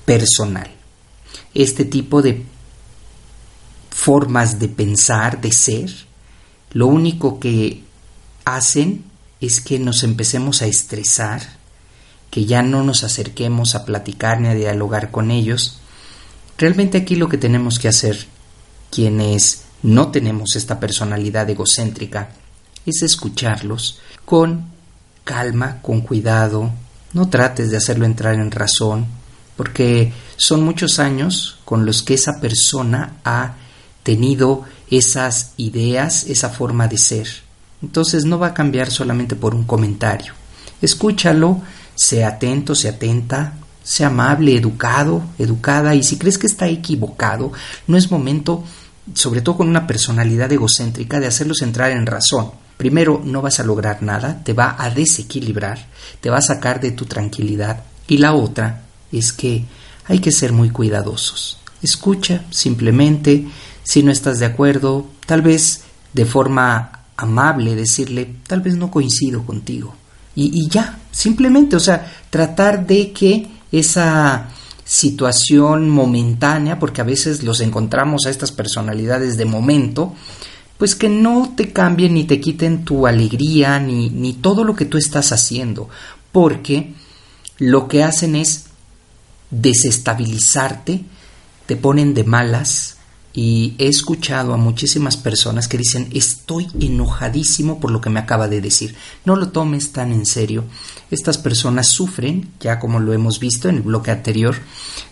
personal. 0.03 0.69
Este 1.53 1.85
tipo 1.85 2.21
de 2.21 2.43
formas 3.97 4.59
de 4.59 4.69
pensar, 4.69 5.41
de 5.41 5.51
ser, 5.51 5.89
lo 6.71 6.85
único 6.85 7.39
que 7.39 7.83
hacen 8.45 9.03
es 9.41 9.59
que 9.59 9.79
nos 9.79 10.03
empecemos 10.03 10.61
a 10.61 10.67
estresar, 10.67 11.41
que 12.29 12.45
ya 12.45 12.61
no 12.61 12.83
nos 12.83 13.03
acerquemos 13.03 13.73
a 13.73 13.85
platicar 13.85 14.39
ni 14.39 14.49
a 14.49 14.53
dialogar 14.53 15.09
con 15.09 15.31
ellos. 15.31 15.79
Realmente 16.59 16.99
aquí 16.99 17.15
lo 17.15 17.27
que 17.27 17.39
tenemos 17.39 17.79
que 17.79 17.87
hacer, 17.87 18.27
quienes 18.91 19.63
no 19.81 20.11
tenemos 20.11 20.55
esta 20.55 20.79
personalidad 20.79 21.49
egocéntrica, 21.49 22.29
es 22.85 23.01
escucharlos 23.01 23.99
con 24.25 24.67
calma, 25.23 25.81
con 25.81 26.01
cuidado, 26.01 26.71
no 27.13 27.29
trates 27.29 27.71
de 27.71 27.77
hacerlo 27.77 28.05
entrar 28.05 28.35
en 28.35 28.51
razón, 28.51 29.07
porque 29.55 30.13
son 30.35 30.63
muchos 30.63 30.99
años 30.99 31.57
con 31.65 31.83
los 31.83 32.03
que 32.03 32.13
esa 32.13 32.39
persona 32.39 33.17
ha 33.25 33.55
tenido 34.07 34.63
esas 34.89 35.51
ideas, 35.57 36.23
esa 36.27 36.47
forma 36.47 36.87
de 36.87 36.97
ser. 36.97 37.27
Entonces 37.81 38.23
no 38.23 38.39
va 38.39 38.47
a 38.47 38.53
cambiar 38.53 38.89
solamente 38.89 39.35
por 39.35 39.53
un 39.53 39.65
comentario. 39.65 40.31
Escúchalo, 40.81 41.61
sea 41.93 42.29
atento, 42.29 42.73
sea 42.73 42.91
atenta, 42.91 43.55
sea 43.83 44.07
amable, 44.07 44.55
educado, 44.55 45.23
educada, 45.37 45.93
y 45.93 46.03
si 46.03 46.17
crees 46.17 46.37
que 46.37 46.47
está 46.47 46.69
equivocado, 46.69 47.51
no 47.85 47.97
es 47.97 48.09
momento 48.09 48.63
sobre 49.13 49.41
todo 49.41 49.57
con 49.57 49.67
una 49.67 49.87
personalidad 49.87 50.49
egocéntrica, 50.53 51.19
de 51.19 51.27
hacerlos 51.27 51.61
entrar 51.61 51.91
en 51.91 52.05
razón. 52.05 52.51
Primero, 52.77 53.21
no 53.25 53.41
vas 53.41 53.59
a 53.59 53.65
lograr 53.65 54.03
nada, 54.03 54.41
te 54.41 54.53
va 54.53 54.77
a 54.79 54.89
desequilibrar, 54.89 55.85
te 56.21 56.29
va 56.29 56.37
a 56.37 56.41
sacar 56.41 56.79
de 56.79 56.91
tu 56.91 57.05
tranquilidad. 57.05 57.83
Y 58.07 58.19
la 58.19 58.33
otra 58.33 58.83
es 59.11 59.33
que 59.33 59.65
hay 60.05 60.19
que 60.19 60.31
ser 60.31 60.53
muy 60.53 60.69
cuidadosos. 60.69 61.59
Escucha 61.81 62.45
simplemente, 62.49 63.47
si 63.87 64.03
no 64.03 64.11
estás 64.11 64.39
de 64.39 64.45
acuerdo, 64.45 65.07
tal 65.25 65.41
vez 65.41 65.83
de 66.11 66.25
forma 66.25 67.03
amable 67.15 67.73
decirle, 67.73 68.35
tal 68.45 68.59
vez 68.59 68.75
no 68.75 68.91
coincido 68.91 69.45
contigo. 69.45 69.95
Y, 70.35 70.51
y 70.61 70.67
ya, 70.67 70.99
simplemente, 71.09 71.77
o 71.77 71.79
sea, 71.79 72.05
tratar 72.29 72.85
de 72.85 73.13
que 73.13 73.47
esa 73.71 74.49
situación 74.83 75.89
momentánea, 75.89 76.79
porque 76.79 76.99
a 76.99 77.05
veces 77.05 77.43
los 77.43 77.61
encontramos 77.61 78.25
a 78.25 78.29
estas 78.29 78.51
personalidades 78.51 79.37
de 79.37 79.45
momento, 79.45 80.13
pues 80.77 80.93
que 80.93 81.07
no 81.07 81.53
te 81.55 81.71
cambien 81.71 82.15
ni 82.15 82.25
te 82.25 82.41
quiten 82.41 82.83
tu 82.83 83.07
alegría 83.07 83.79
ni, 83.79 84.09
ni 84.09 84.33
todo 84.33 84.65
lo 84.65 84.75
que 84.75 84.83
tú 84.83 84.97
estás 84.97 85.31
haciendo, 85.31 85.87
porque 86.33 86.93
lo 87.57 87.87
que 87.87 88.03
hacen 88.03 88.35
es 88.35 88.65
desestabilizarte, 89.49 91.05
te 91.65 91.77
ponen 91.77 92.13
de 92.13 92.25
malas, 92.25 92.96
y 93.37 93.75
he 93.77 93.87
escuchado 93.87 94.51
a 94.51 94.57
muchísimas 94.57 95.15
personas 95.15 95.67
que 95.67 95.77
dicen 95.77 96.09
estoy 96.11 96.65
enojadísimo 96.79 97.79
por 97.79 97.91
lo 97.91 98.01
que 98.01 98.09
me 98.09 98.19
acaba 98.19 98.47
de 98.47 98.61
decir. 98.61 98.95
No 99.25 99.35
lo 99.35 99.49
tomes 99.49 99.91
tan 99.91 100.11
en 100.11 100.25
serio. 100.25 100.63
Estas 101.11 101.37
personas 101.37 101.85
sufren, 101.85 102.49
ya 102.59 102.79
como 102.79 102.99
lo 102.99 103.13
hemos 103.13 103.39
visto 103.39 103.69
en 103.69 103.75
el 103.75 103.81
bloque 103.83 104.09
anterior, 104.09 104.55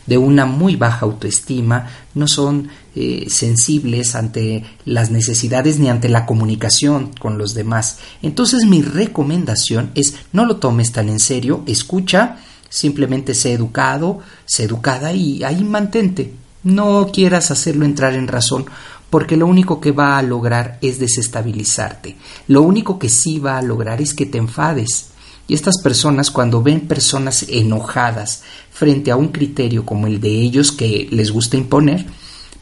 de 0.07 0.17
una 0.17 0.47
muy 0.47 0.75
baja 0.75 1.05
autoestima, 1.05 1.87
no 2.15 2.27
son 2.27 2.69
eh, 2.95 3.27
sensibles 3.29 4.15
ante 4.15 4.63
las 4.85 5.11
necesidades 5.11 5.77
ni 5.77 5.89
ante 5.89 6.09
la 6.09 6.25
comunicación 6.25 7.11
con 7.19 7.37
los 7.37 7.53
demás. 7.53 7.99
Entonces 8.23 8.65
mi 8.65 8.81
recomendación 8.81 9.91
es 9.93 10.15
no 10.33 10.47
lo 10.47 10.57
tomes 10.57 10.91
tan 10.91 11.09
en 11.09 11.19
serio, 11.19 11.61
escucha, 11.67 12.37
simplemente 12.69 13.35
sé 13.35 13.53
educado, 13.53 14.21
sé 14.47 14.63
educada 14.63 15.13
y 15.13 15.43
ahí 15.43 15.63
mantente 15.63 16.33
no 16.65 17.11
quieras 17.13 17.51
hacerlo 17.51 17.85
entrar 17.85 18.15
en 18.15 18.27
razón, 18.27 18.65
porque 19.09 19.37
lo 19.37 19.47
único 19.47 19.79
que 19.79 19.93
va 19.93 20.17
a 20.17 20.23
lograr 20.23 20.77
es 20.81 20.99
desestabilizarte. 20.99 22.17
Lo 22.47 22.63
único 22.63 22.99
que 22.99 23.07
sí 23.07 23.39
va 23.39 23.57
a 23.57 23.61
lograr 23.61 24.01
es 24.01 24.13
que 24.13 24.25
te 24.25 24.39
enfades. 24.39 25.11
Y 25.47 25.53
estas 25.53 25.79
personas, 25.81 26.31
cuando 26.31 26.63
ven 26.63 26.81
personas 26.81 27.45
enojadas 27.47 28.43
frente 28.71 29.11
a 29.11 29.15
un 29.15 29.27
criterio 29.29 29.85
como 29.85 30.07
el 30.07 30.19
de 30.19 30.31
ellos 30.41 30.71
que 30.71 31.07
les 31.11 31.31
gusta 31.31 31.55
imponer, 31.55 32.05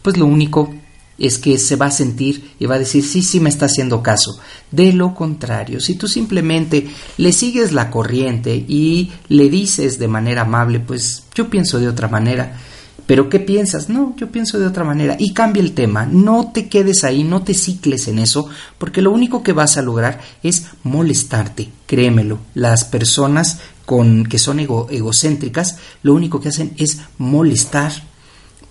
pues 0.01 0.17
lo 0.17 0.25
único 0.25 0.73
es 1.17 1.37
que 1.37 1.57
se 1.57 1.77
va 1.77 1.85
a 1.85 1.91
sentir 1.91 2.51
y 2.59 2.65
va 2.65 2.75
a 2.75 2.79
decir, 2.79 3.05
sí, 3.05 3.21
sí 3.21 3.39
me 3.39 3.49
está 3.49 3.67
haciendo 3.67 4.03
caso. 4.03 4.37
De 4.69 4.91
lo 4.91 5.15
contrario, 5.15 5.79
si 5.79 5.95
tú 5.95 6.09
simplemente 6.09 6.87
le 7.17 7.31
sigues 7.31 7.71
la 7.71 7.89
corriente 7.89 8.53
y 8.55 9.11
le 9.29 9.49
dices 9.49 9.97
de 9.97 10.09
manera 10.09 10.41
amable, 10.41 10.81
pues 10.81 11.23
yo 11.33 11.49
pienso 11.49 11.79
de 11.79 11.87
otra 11.87 12.09
manera, 12.09 12.59
pero 13.05 13.29
¿qué 13.29 13.39
piensas? 13.39 13.89
No, 13.89 14.15
yo 14.17 14.31
pienso 14.31 14.59
de 14.59 14.67
otra 14.67 14.83
manera. 14.83 15.15
Y 15.19 15.33
cambia 15.33 15.61
el 15.61 15.73
tema. 15.73 16.05
No 16.05 16.51
te 16.53 16.69
quedes 16.69 17.03
ahí, 17.03 17.23
no 17.23 17.43
te 17.43 17.53
cicles 17.53 18.07
en 18.07 18.19
eso, 18.19 18.47
porque 18.77 19.01
lo 19.01 19.11
único 19.11 19.43
que 19.43 19.53
vas 19.53 19.77
a 19.77 19.81
lograr 19.81 20.21
es 20.41 20.67
molestarte. 20.83 21.69
Créemelo. 21.85 22.39
Las 22.53 22.85
personas 22.85 23.59
con 23.85 24.25
que 24.25 24.39
son 24.39 24.59
egocéntricas, 24.59 25.77
lo 26.01 26.13
único 26.13 26.39
que 26.39 26.49
hacen 26.49 26.73
es 26.77 26.99
molestar, 27.17 27.91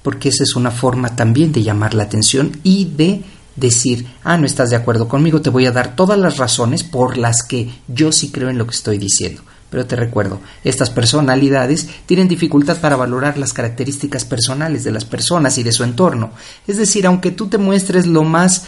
porque 0.03 0.31
esa 0.31 0.43
es 0.43 0.57
una 0.57 0.71
forma 0.71 1.15
también 1.15 1.53
de 1.53 1.63
llamar 1.63 1.95
la 1.95 2.05
atención 2.05 2.59
y 2.63 2.87
de 2.87 3.23
decir, 3.57 4.07
ah, 4.25 4.39
no 4.39 4.47
estás 4.47 4.71
de 4.71 4.77
acuerdo 4.77 5.09
conmigo, 5.09 5.43
te 5.43 5.51
voy 5.51 5.67
a 5.67 5.73
dar 5.73 5.95
todas 5.95 6.19
las 6.19 6.39
razones 6.39 6.83
por 6.83 7.19
las 7.19 7.43
que 7.43 7.71
yo 7.87 8.11
sí 8.11 8.31
creo 8.31 8.49
en 8.49 8.59
lo 8.59 8.67
que 8.67 8.75
estoy 8.75 8.99
diciendo. 8.99 9.43
Pero 9.73 9.87
te 9.87 9.97
recuerdo, 9.97 10.39
estas 10.65 10.91
personalidades 10.91 11.89
tienen 12.05 12.29
dificultad 12.29 12.77
para 12.77 12.95
valorar 12.95 13.39
las 13.39 13.55
características 13.55 14.27
personales 14.27 14.85
de 14.85 14.93
las 14.93 15.07
personas 15.07 15.57
y 15.57 15.63
de 15.63 15.73
su 15.73 15.83
entorno. 15.83 16.33
Es 16.67 16.77
decir, 16.77 17.07
aunque 17.07 17.31
tú 17.31 17.47
te 17.47 17.57
muestres 17.57 18.07
lo 18.07 18.23
más 18.23 18.65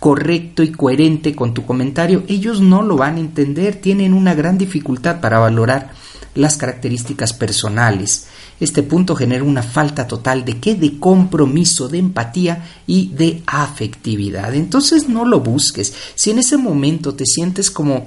correcto 0.00 0.64
y 0.64 0.72
coherente 0.72 1.36
con 1.36 1.54
tu 1.54 1.64
comentario, 1.64 2.24
ellos 2.26 2.60
no 2.60 2.82
lo 2.82 2.96
van 2.96 3.14
a 3.14 3.20
entender, 3.20 3.76
tienen 3.76 4.12
una 4.12 4.34
gran 4.34 4.58
dificultad 4.58 5.20
para 5.20 5.38
valorar 5.38 5.92
las 6.34 6.56
características 6.56 7.32
personales. 7.32 8.26
Este 8.58 8.82
punto 8.82 9.14
genera 9.14 9.44
una 9.44 9.62
falta 9.62 10.08
total 10.08 10.44
de 10.44 10.58
qué? 10.58 10.74
De 10.74 10.98
compromiso, 10.98 11.88
de 11.88 11.98
empatía 11.98 12.66
y 12.88 13.12
de 13.14 13.44
afectividad. 13.46 14.52
Entonces 14.52 15.08
no 15.08 15.24
lo 15.24 15.38
busques. 15.38 15.94
Si 16.16 16.32
en 16.32 16.40
ese 16.40 16.56
momento 16.56 17.14
te 17.14 17.24
sientes 17.24 17.70
como 17.70 18.06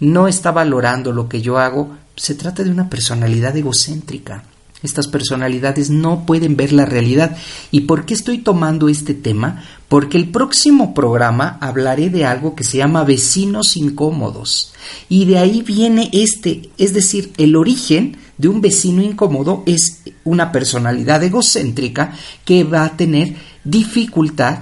no 0.00 0.28
está 0.28 0.50
valorando 0.50 1.12
lo 1.12 1.28
que 1.28 1.40
yo 1.40 1.58
hago, 1.58 1.96
se 2.16 2.34
trata 2.34 2.64
de 2.64 2.70
una 2.70 2.90
personalidad 2.90 3.56
egocéntrica. 3.56 4.44
Estas 4.82 5.08
personalidades 5.08 5.90
no 5.90 6.24
pueden 6.24 6.56
ver 6.56 6.72
la 6.72 6.86
realidad. 6.86 7.36
¿Y 7.70 7.82
por 7.82 8.06
qué 8.06 8.14
estoy 8.14 8.38
tomando 8.38 8.88
este 8.88 9.12
tema? 9.12 9.62
Porque 9.88 10.16
el 10.16 10.30
próximo 10.30 10.94
programa 10.94 11.58
hablaré 11.60 12.08
de 12.08 12.24
algo 12.24 12.54
que 12.54 12.64
se 12.64 12.78
llama 12.78 13.04
vecinos 13.04 13.76
incómodos. 13.76 14.72
Y 15.08 15.26
de 15.26 15.38
ahí 15.38 15.60
viene 15.62 16.08
este, 16.12 16.70
es 16.78 16.94
decir, 16.94 17.32
el 17.36 17.56
origen 17.56 18.16
de 18.38 18.48
un 18.48 18.62
vecino 18.62 19.02
incómodo 19.02 19.62
es 19.66 20.00
una 20.24 20.50
personalidad 20.50 21.22
egocéntrica 21.22 22.14
que 22.46 22.64
va 22.64 22.84
a 22.86 22.96
tener 22.96 23.34
dificultad 23.64 24.60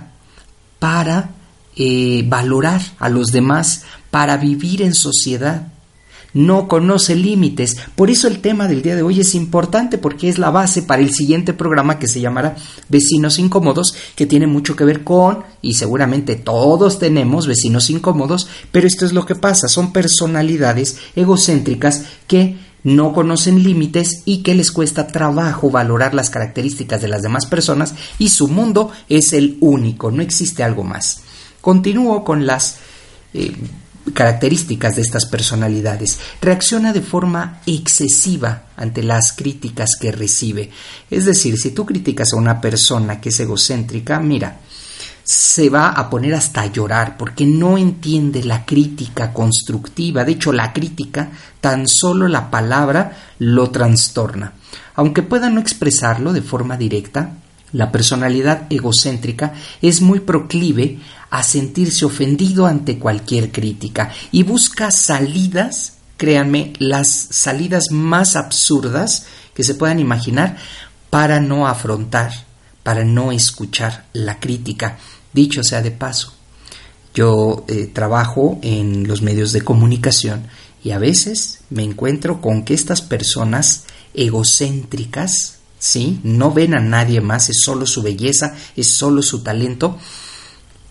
para 0.81 1.31
eh, 1.79 2.25
valorar 2.27 2.83
a 2.99 3.09
los 3.09 3.33
demás, 3.33 3.85
para 4.11 4.37
vivir 4.37 4.83
en 4.83 4.95
sociedad 4.95 5.69
no 6.35 6.69
conoce 6.69 7.17
límites. 7.17 7.77
Por 7.97 8.11
eso 8.11 8.29
el 8.29 8.41
tema 8.41 8.69
del 8.69 8.83
día 8.83 8.97
de 8.97 9.03
hoy 9.03 9.21
es 9.21 9.35
importante 9.35 9.99
porque 9.99 10.29
es 10.29 10.39
la 10.39 10.51
base 10.51 10.83
para 10.83 11.03
el 11.03 11.13
siguiente 11.13 11.53
programa 11.53 11.99
que 11.99 12.09
se 12.09 12.21
llamará 12.21 12.57
Vecinos 12.89 13.39
Incómodos, 13.39 13.95
que 14.15 14.27
tiene 14.27 14.47
mucho 14.47 14.77
que 14.77 14.85
ver 14.85 15.05
con, 15.05 15.45
y 15.63 15.75
seguramente 15.75 16.37
todos 16.37 16.99
tenemos 16.99 17.47
vecinos 17.47 17.91
incómodos, 17.91 18.49
pero 18.71 18.87
esto 18.87 19.05
es 19.07 19.13
lo 19.13 19.27
que 19.27 19.35
pasa, 19.35 19.69
son 19.69 19.93
personalidades 19.93 20.99
egocéntricas 21.17 22.05
que 22.27 22.57
no 22.85 23.13
conocen 23.13 23.63
límites 23.63 24.23
y 24.25 24.43
que 24.43 24.55
les 24.55 24.71
cuesta 24.71 25.09
trabajo 25.09 25.71
valorar 25.71 26.15
las 26.15 26.31
características 26.31 27.01
de 27.01 27.09
las 27.09 27.23
demás 27.23 27.47
personas 27.47 27.95
y 28.19 28.29
su 28.29 28.49
mundo 28.49 28.93
es 29.09 29.33
el 29.33 29.57
único, 29.61 30.11
no 30.11 30.23
existe 30.23 30.63
algo 30.63 30.85
más. 30.85 31.23
Continúo 31.61 32.25
con 32.25 32.47
las 32.47 32.79
eh, 33.35 33.55
características 34.13 34.97
de 34.97 35.03
estas 35.03 35.27
personalidades. 35.27 36.19
Reacciona 36.41 36.93
de 36.93 37.03
forma 37.03 37.61
excesiva 37.67 38.65
ante 38.77 39.03
las 39.03 39.33
críticas 39.33 39.91
que 40.01 40.13
recibe. 40.13 40.71
Es 41.11 41.25
decir, 41.25 41.59
si 41.59 41.71
tú 41.73 41.85
criticas 41.85 42.33
a 42.33 42.37
una 42.37 42.61
persona 42.61 43.21
que 43.21 43.31
es 43.31 43.41
egocéntrica, 43.41 44.21
mira, 44.21 44.61
se 45.25 45.69
va 45.69 45.91
a 45.91 46.09
poner 46.09 46.35
hasta 46.35 46.63
a 46.63 46.73
llorar 46.73 47.19
porque 47.19 47.45
no 47.45 47.77
entiende 47.77 48.43
la 48.45 48.65
crítica 48.65 49.33
constructiva. 49.33 50.25
De 50.25 50.33
hecho, 50.33 50.53
la 50.53 50.73
crítica, 50.73 51.29
tan 51.61 51.87
solo 51.87 52.29
la 52.29 52.51
palabra, 52.51 53.35
lo 53.39 53.71
trastorna. 53.71 54.55
Aunque 54.95 55.23
pueda 55.23 55.51
no 55.51 55.61
expresarlo 55.61 56.33
de 56.33 56.41
forma 56.41 56.79
directa, 56.79 57.33
la 57.73 57.93
personalidad 57.93 58.67
egocéntrica 58.71 59.55
es 59.83 60.01
muy 60.01 60.21
proclive 60.21 60.99
a 61.31 61.43
sentirse 61.43 62.05
ofendido 62.05 62.67
ante 62.67 62.99
cualquier 62.99 63.53
crítica 63.53 64.11
y 64.33 64.43
busca 64.43 64.91
salidas, 64.91 65.95
créanme, 66.17 66.73
las 66.79 67.09
salidas 67.09 67.91
más 67.91 68.37
absurdas 68.37 69.27
que 69.55 69.65
se 69.65 69.75
puedan 69.75 70.01
imaginar 70.01 70.57
para 71.11 71.41
no 71.41 71.67
afrontar, 71.67 72.33
para 72.83 73.05
no 73.05 73.33
escuchar 73.33 74.07
la 74.13 74.41
crítica. 74.41 74.99
Dicho 75.33 75.63
sea 75.63 75.83
de 75.83 75.91
paso, 75.91 76.33
yo 77.15 77.65
eh, 77.69 77.91
trabajo 77.93 78.59
en 78.63 79.07
los 79.07 79.23
medios 79.23 79.53
de 79.53 79.63
comunicación 79.63 80.47
y 80.83 80.93
a 80.93 80.99
veces 80.99 81.61
me 81.71 81.83
encuentro 81.83 82.41
con 82.41 82.65
que 82.65 82.75
estas 82.75 83.03
personas 83.03 83.85
egocéntricas, 84.15 85.58
¿sí? 85.79 86.21
No 86.23 86.53
ven 86.53 86.75
a 86.75 86.81
nadie 86.81 87.21
más, 87.21 87.49
es 87.49 87.63
solo 87.63 87.87
su 87.87 88.03
belleza, 88.03 88.55
es 88.77 88.89
solo 88.89 89.23
su 89.23 89.43
talento, 89.43 89.99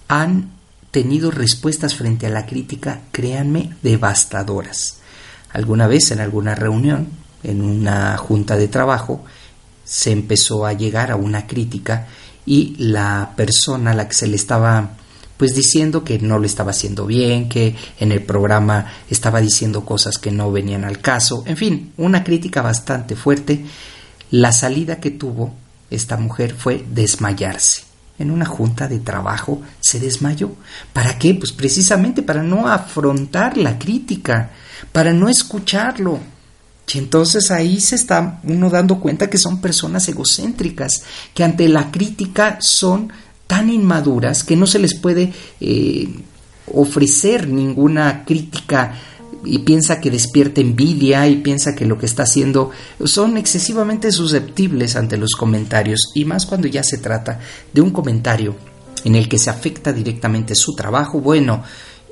han 0.07 0.51
tenido 0.91 1.31
respuestas 1.31 1.95
frente 1.95 2.27
a 2.27 2.29
la 2.29 2.45
crítica, 2.45 3.01
créanme, 3.11 3.75
devastadoras. 3.83 4.99
Alguna 5.51 5.87
vez 5.87 6.11
en 6.11 6.19
alguna 6.19 6.55
reunión, 6.55 7.09
en 7.43 7.61
una 7.61 8.17
junta 8.17 8.57
de 8.57 8.67
trabajo, 8.67 9.23
se 9.83 10.11
empezó 10.11 10.65
a 10.65 10.73
llegar 10.73 11.11
a 11.11 11.15
una 11.15 11.47
crítica 11.47 12.07
y 12.45 12.75
la 12.77 13.33
persona 13.35 13.91
a 13.91 13.93
la 13.93 14.07
que 14.07 14.15
se 14.15 14.27
le 14.27 14.35
estaba 14.35 14.91
pues 15.37 15.53
diciendo 15.53 16.03
que 16.03 16.17
no 16.17 16.39
lo 16.39 16.45
estaba 16.47 16.71
haciendo 16.71 17.05
bien, 17.05 17.47
que 17.47 17.75
en 17.99 18.11
el 18.11 18.23
programa 18.23 18.91
estaba 19.09 19.39
diciendo 19.39 19.85
cosas 19.85 20.17
que 20.17 20.31
no 20.31 20.51
venían 20.51 20.83
al 20.83 20.99
caso, 20.99 21.43
en 21.45 21.57
fin, 21.57 21.93
una 21.97 22.23
crítica 22.23 22.63
bastante 22.63 23.15
fuerte. 23.15 23.63
La 24.31 24.51
salida 24.51 24.99
que 24.99 25.11
tuvo 25.11 25.53
esta 25.89 26.17
mujer 26.17 26.53
fue 26.53 26.85
desmayarse 26.89 27.87
en 28.19 28.31
una 28.31 28.45
junta 28.45 28.87
de 28.87 28.99
trabajo 28.99 29.61
se 29.79 29.99
desmayó. 29.99 30.51
¿Para 30.93 31.17
qué? 31.17 31.33
Pues 31.35 31.51
precisamente 31.51 32.23
para 32.23 32.41
no 32.41 32.67
afrontar 32.67 33.57
la 33.57 33.77
crítica, 33.77 34.51
para 34.91 35.13
no 35.13 35.29
escucharlo. 35.29 36.19
Y 36.91 36.97
entonces 36.97 37.51
ahí 37.51 37.79
se 37.79 37.95
está 37.95 38.39
uno 38.43 38.69
dando 38.69 38.99
cuenta 38.99 39.29
que 39.29 39.37
son 39.37 39.61
personas 39.61 40.07
egocéntricas, 40.07 41.03
que 41.33 41.43
ante 41.43 41.67
la 41.67 41.91
crítica 41.91 42.57
son 42.61 43.11
tan 43.45 43.69
inmaduras 43.69 44.43
que 44.43 44.55
no 44.55 44.65
se 44.65 44.79
les 44.79 44.95
puede 44.95 45.31
eh, 45.59 46.09
ofrecer 46.73 47.47
ninguna 47.47 48.25
crítica 48.25 48.93
y 49.45 49.59
piensa 49.59 50.01
que 50.01 50.11
despierta 50.11 50.61
envidia 50.61 51.27
y 51.27 51.37
piensa 51.37 51.75
que 51.75 51.85
lo 51.85 51.97
que 51.97 52.05
está 52.05 52.23
haciendo 52.23 52.71
son 53.03 53.37
excesivamente 53.37 54.11
susceptibles 54.11 54.95
ante 54.95 55.17
los 55.17 55.31
comentarios 55.31 56.11
y 56.15 56.25
más 56.25 56.45
cuando 56.45 56.67
ya 56.67 56.83
se 56.83 56.97
trata 56.97 57.39
de 57.73 57.81
un 57.81 57.91
comentario 57.91 58.55
en 59.03 59.15
el 59.15 59.29
que 59.29 59.39
se 59.39 59.49
afecta 59.49 59.93
directamente 59.93 60.55
su 60.55 60.75
trabajo, 60.75 61.21
bueno, 61.21 61.63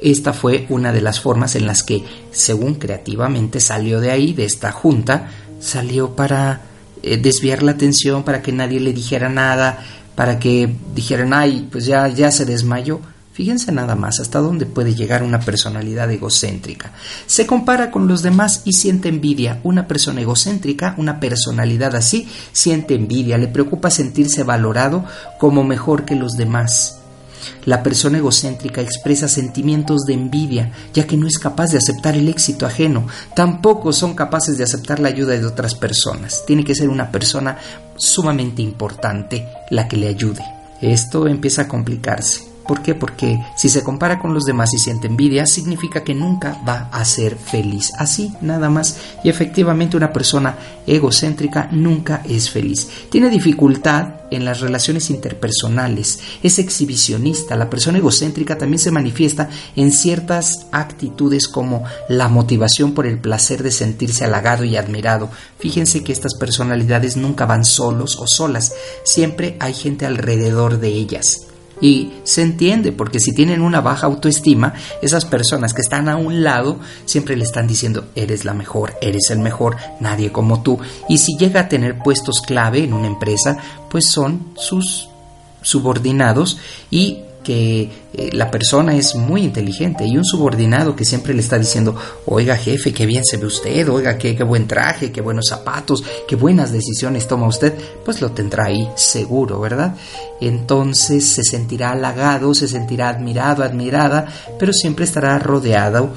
esta 0.01 0.33
fue 0.33 0.65
una 0.69 0.91
de 0.91 1.01
las 1.01 1.19
formas 1.19 1.55
en 1.55 1.65
las 1.65 1.83
que, 1.83 2.03
según 2.31 2.75
creativamente 2.75 3.59
salió 3.59 3.99
de 3.99 4.11
ahí, 4.11 4.33
de 4.33 4.45
esta 4.45 4.71
junta, 4.71 5.29
salió 5.59 6.15
para 6.15 6.61
eh, 7.01 7.17
desviar 7.17 7.63
la 7.63 7.71
atención, 7.71 8.23
para 8.23 8.41
que 8.41 8.51
nadie 8.51 8.79
le 8.79 8.93
dijera 8.93 9.29
nada, 9.29 9.83
para 10.15 10.39
que 10.39 10.73
dijeran, 10.93 11.33
ay, 11.33 11.67
pues 11.71 11.85
ya, 11.85 12.07
ya 12.07 12.31
se 12.31 12.45
desmayó. 12.45 12.99
Fíjense 13.35 13.73
nada 13.73 13.95
más 13.95 14.21
hasta 14.21 14.39
dónde 14.39 14.65
puede 14.65 14.95
llegar 14.95 15.21
una 15.21 15.41
personalidad 15.41 16.09
egocéntrica. 16.09 16.93
Se 17.25 17.45
compara 17.45 17.91
con 17.91 18.07
los 18.07 18.21
demás 18.21 18.61
y 18.63 18.71
siente 18.71 19.09
envidia. 19.09 19.59
Una 19.63 19.89
persona 19.89 20.21
egocéntrica, 20.21 20.95
una 20.97 21.19
personalidad 21.19 21.97
así, 21.97 22.29
siente 22.53 22.95
envidia, 22.95 23.37
le 23.37 23.49
preocupa 23.49 23.89
sentirse 23.89 24.43
valorado 24.43 25.03
como 25.37 25.65
mejor 25.65 26.05
que 26.05 26.15
los 26.15 26.37
demás. 26.37 26.99
La 27.65 27.83
persona 27.83 28.19
egocéntrica 28.19 28.79
expresa 28.79 29.27
sentimientos 29.27 30.05
de 30.05 30.13
envidia, 30.13 30.71
ya 30.93 31.05
que 31.05 31.17
no 31.17 31.27
es 31.27 31.37
capaz 31.37 31.71
de 31.71 31.77
aceptar 31.79 32.15
el 32.15 32.29
éxito 32.29 32.65
ajeno. 32.65 33.05
Tampoco 33.35 33.91
son 33.91 34.15
capaces 34.15 34.57
de 34.57 34.63
aceptar 34.63 35.01
la 35.01 35.09
ayuda 35.09 35.33
de 35.33 35.45
otras 35.45 35.75
personas. 35.75 36.45
Tiene 36.47 36.63
que 36.63 36.73
ser 36.73 36.87
una 36.87 37.11
persona 37.11 37.57
sumamente 37.97 38.61
importante 38.61 39.45
la 39.71 39.89
que 39.89 39.97
le 39.97 40.07
ayude. 40.07 40.41
Esto 40.79 41.27
empieza 41.27 41.63
a 41.63 41.67
complicarse. 41.67 42.54
¿Por 42.67 42.81
qué? 42.81 42.95
Porque 42.95 43.39
si 43.55 43.69
se 43.69 43.83
compara 43.83 44.19
con 44.19 44.33
los 44.33 44.45
demás 44.45 44.73
y 44.73 44.79
siente 44.79 45.07
envidia, 45.07 45.45
significa 45.45 46.03
que 46.03 46.15
nunca 46.15 46.59
va 46.67 46.89
a 46.91 47.05
ser 47.05 47.35
feliz. 47.35 47.91
Así, 47.97 48.33
nada 48.41 48.69
más. 48.69 48.97
Y 49.23 49.29
efectivamente 49.29 49.97
una 49.97 50.11
persona 50.11 50.55
egocéntrica 50.87 51.69
nunca 51.71 52.23
es 52.27 52.49
feliz. 52.49 52.89
Tiene 53.09 53.29
dificultad 53.29 54.15
en 54.31 54.45
las 54.45 54.61
relaciones 54.61 55.11
interpersonales. 55.11 56.19
Es 56.41 56.57
exhibicionista. 56.57 57.55
La 57.55 57.69
persona 57.69 57.99
egocéntrica 57.99 58.57
también 58.57 58.79
se 58.79 58.91
manifiesta 58.91 59.49
en 59.75 59.91
ciertas 59.91 60.65
actitudes 60.71 61.47
como 61.47 61.83
la 62.09 62.29
motivación 62.29 62.93
por 62.93 63.05
el 63.05 63.19
placer 63.19 63.61
de 63.61 63.71
sentirse 63.71 64.25
halagado 64.25 64.63
y 64.63 64.75
admirado. 64.75 65.29
Fíjense 65.59 66.03
que 66.03 66.11
estas 66.11 66.33
personalidades 66.35 67.15
nunca 67.15 67.45
van 67.45 67.63
solos 67.63 68.17
o 68.19 68.25
solas. 68.27 68.73
Siempre 69.03 69.55
hay 69.59 69.73
gente 69.73 70.07
alrededor 70.07 70.79
de 70.79 70.89
ellas. 70.89 71.45
Y 71.81 72.13
se 72.23 72.41
entiende, 72.41 72.91
porque 72.91 73.19
si 73.19 73.33
tienen 73.33 73.61
una 73.61 73.81
baja 73.81 74.07
autoestima, 74.07 74.73
esas 75.01 75.25
personas 75.25 75.73
que 75.73 75.81
están 75.81 76.07
a 76.09 76.15
un 76.15 76.43
lado 76.43 76.79
siempre 77.05 77.35
le 77.35 77.43
están 77.43 77.67
diciendo, 77.67 78.07
eres 78.15 78.45
la 78.45 78.53
mejor, 78.53 78.93
eres 79.01 79.29
el 79.29 79.39
mejor, 79.39 79.77
nadie 79.99 80.31
como 80.31 80.61
tú. 80.63 80.79
Y 81.09 81.17
si 81.17 81.37
llega 81.37 81.61
a 81.61 81.69
tener 81.69 81.99
puestos 81.99 82.41
clave 82.41 82.83
en 82.83 82.93
una 82.93 83.07
empresa, 83.07 83.57
pues 83.89 84.09
son 84.09 84.47
sus 84.55 85.09
subordinados 85.61 86.59
y 86.91 87.24
que 87.45 87.89
eh, 88.13 88.29
la 88.33 88.49
persona 88.49 88.95
es 88.95 89.15
muy 89.15 89.43
inteligente 89.43 90.05
y 90.05 90.17
un 90.17 90.25
subordinado 90.25 90.95
que 90.95 91.05
siempre 91.05 91.33
le 91.33 91.41
está 91.41 91.57
diciendo, 91.57 91.95
oiga 92.25 92.57
jefe, 92.57 92.91
qué 92.91 93.05
bien 93.05 93.23
se 93.23 93.37
ve 93.37 93.45
usted, 93.45 93.87
oiga, 93.87 94.17
qué, 94.17 94.33
buen 94.43 94.67
traje, 94.67 95.11
qué 95.11 95.21
buenos 95.21 95.47
zapatos, 95.47 96.03
qué 96.27 96.35
buenas 96.35 96.73
decisiones 96.73 97.27
toma 97.27 97.47
usted, 97.47 97.73
pues 98.03 98.19
lo 98.19 98.31
tendrá 98.31 98.65
ahí 98.65 98.89
seguro, 98.95 99.59
¿verdad? 99.59 99.95
Entonces 100.41 101.25
se 101.25 101.43
sentirá 101.43 101.91
halagado, 101.91 102.53
se 102.53 102.67
sentirá 102.67 103.09
admirado, 103.09 103.63
admirada, 103.63 104.27
pero 104.59 104.73
siempre 104.73 105.05
estará 105.05 105.37
rodeado, 105.39 106.09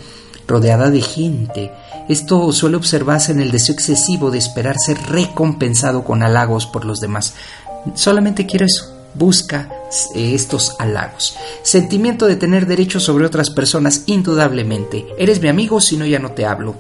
rodeada 0.47 0.91
de 0.91 1.03
gente. 1.03 1.71
Esto 2.09 2.51
suele 2.53 2.79
observarse 2.79 3.33
en 3.33 3.41
el 3.41 3.51
deseo 3.51 3.75
excesivo 3.75 4.31
de 4.31 4.38
esperar 4.38 4.77
ser 4.79 4.97
recompensado 5.11 6.05
con 6.05 6.23
halagos 6.23 6.67
por 6.67 6.87
los 6.87 7.01
demás. 7.01 7.35
Solamente 7.95 8.47
quiero 8.47 8.64
eso, 8.64 8.98
busca 9.14 9.71
eh, 10.14 10.35
estos 10.35 10.77
halagos. 10.79 11.37
Sentimiento 11.62 12.27
de 12.27 12.37
tener 12.37 12.66
derecho 12.66 13.01
sobre 13.01 13.27
otras 13.27 13.51
personas, 13.51 14.03
indudablemente. 14.07 15.07
Eres 15.18 15.40
mi 15.40 15.49
amigo, 15.49 15.81
si 15.81 15.97
no 15.97 16.07
ya 16.07 16.18
no 16.18 16.33
te 16.33 16.47
hablo. 16.47 16.75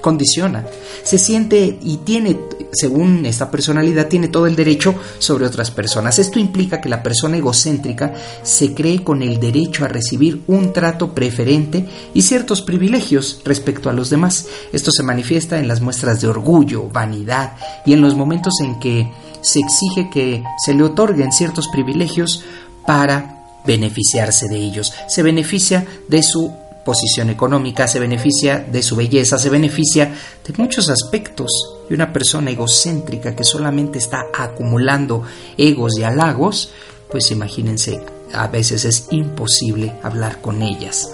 Condiciona. 0.00 0.64
Se 1.02 1.18
siente 1.18 1.78
y 1.82 1.98
tiene, 1.98 2.38
según 2.72 3.26
esta 3.26 3.50
personalidad, 3.50 4.06
tiene 4.06 4.28
todo 4.28 4.46
el 4.46 4.54
derecho 4.54 4.94
sobre 5.18 5.44
otras 5.44 5.72
personas. 5.72 6.20
Esto 6.20 6.38
implica 6.38 6.80
que 6.80 6.88
la 6.88 7.02
persona 7.02 7.36
egocéntrica 7.36 8.14
se 8.42 8.74
cree 8.74 9.02
con 9.02 9.22
el 9.22 9.40
derecho 9.40 9.84
a 9.84 9.88
recibir 9.88 10.42
un 10.46 10.72
trato 10.72 11.14
preferente 11.14 11.88
y 12.14 12.22
ciertos 12.22 12.62
privilegios 12.62 13.40
respecto 13.44 13.90
a 13.90 13.92
los 13.92 14.08
demás. 14.08 14.46
Esto 14.72 14.92
se 14.92 15.02
manifiesta 15.02 15.58
en 15.58 15.66
las 15.66 15.80
muestras 15.80 16.20
de 16.20 16.28
orgullo, 16.28 16.88
vanidad 16.88 17.54
y 17.84 17.92
en 17.92 18.00
los 18.00 18.14
momentos 18.14 18.54
en 18.62 18.78
que 18.78 19.10
se 19.40 19.60
exige 19.60 20.10
que 20.10 20.44
se 20.64 20.74
le 20.74 20.82
otorguen 20.82 21.32
ciertos 21.32 21.68
privilegios 21.68 22.44
para 22.86 23.60
beneficiarse 23.66 24.48
de 24.48 24.56
ellos. 24.56 24.92
Se 25.08 25.22
beneficia 25.22 25.86
de 26.08 26.22
su 26.22 26.52
posición 26.84 27.28
económica, 27.28 27.86
se 27.86 28.00
beneficia 28.00 28.60
de 28.60 28.82
su 28.82 28.96
belleza, 28.96 29.38
se 29.38 29.50
beneficia 29.50 30.14
de 30.46 30.54
muchos 30.56 30.88
aspectos. 30.88 31.50
Y 31.90 31.94
una 31.94 32.12
persona 32.12 32.50
egocéntrica 32.50 33.36
que 33.36 33.44
solamente 33.44 33.98
está 33.98 34.26
acumulando 34.34 35.22
egos 35.58 35.98
y 35.98 36.04
halagos, 36.04 36.70
pues 37.10 37.30
imagínense, 37.30 38.00
a 38.32 38.46
veces 38.46 38.86
es 38.86 39.06
imposible 39.10 39.92
hablar 40.02 40.40
con 40.40 40.62
ellas. 40.62 41.10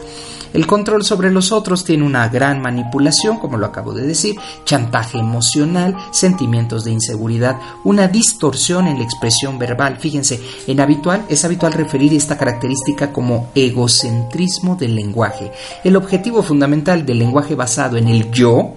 El 0.55 0.69
control 0.69 1.05
sobre 1.05 1.33
los 1.33 1.51
otros 1.51 1.85
tiene 1.85 2.05
una 2.05 2.29
gran 2.29 2.63
manipulación, 2.63 3.39
como 3.39 3.59
lo 3.59 3.67
acabo 3.67 3.93
de 3.93 4.07
decir, 4.07 4.37
chantaje 4.65 5.19
emocional, 5.19 5.97
sentimientos 6.13 6.85
de 6.85 6.93
inseguridad, 6.93 7.59
una 7.83 8.07
distorsión 8.07 8.87
en 8.87 8.99
la 8.99 9.05
expresión 9.05 9.59
verbal. 9.59 9.97
Fíjense, 9.99 10.41
en 10.69 10.79
habitual 10.79 11.25
es 11.29 11.45
habitual 11.45 11.73
referir 11.73 12.15
esta 12.15 12.39
característica 12.39 13.13
como 13.13 13.49
egocentrismo 13.57 14.77
del 14.77 14.95
lenguaje. 14.95 15.51
El 15.83 15.97
objetivo 15.97 16.41
fundamental 16.41 17.05
del 17.05 17.19
lenguaje 17.19 17.57
basado 17.57 17.97
en 17.97 18.07
el 18.07 18.31
yo 18.31 18.75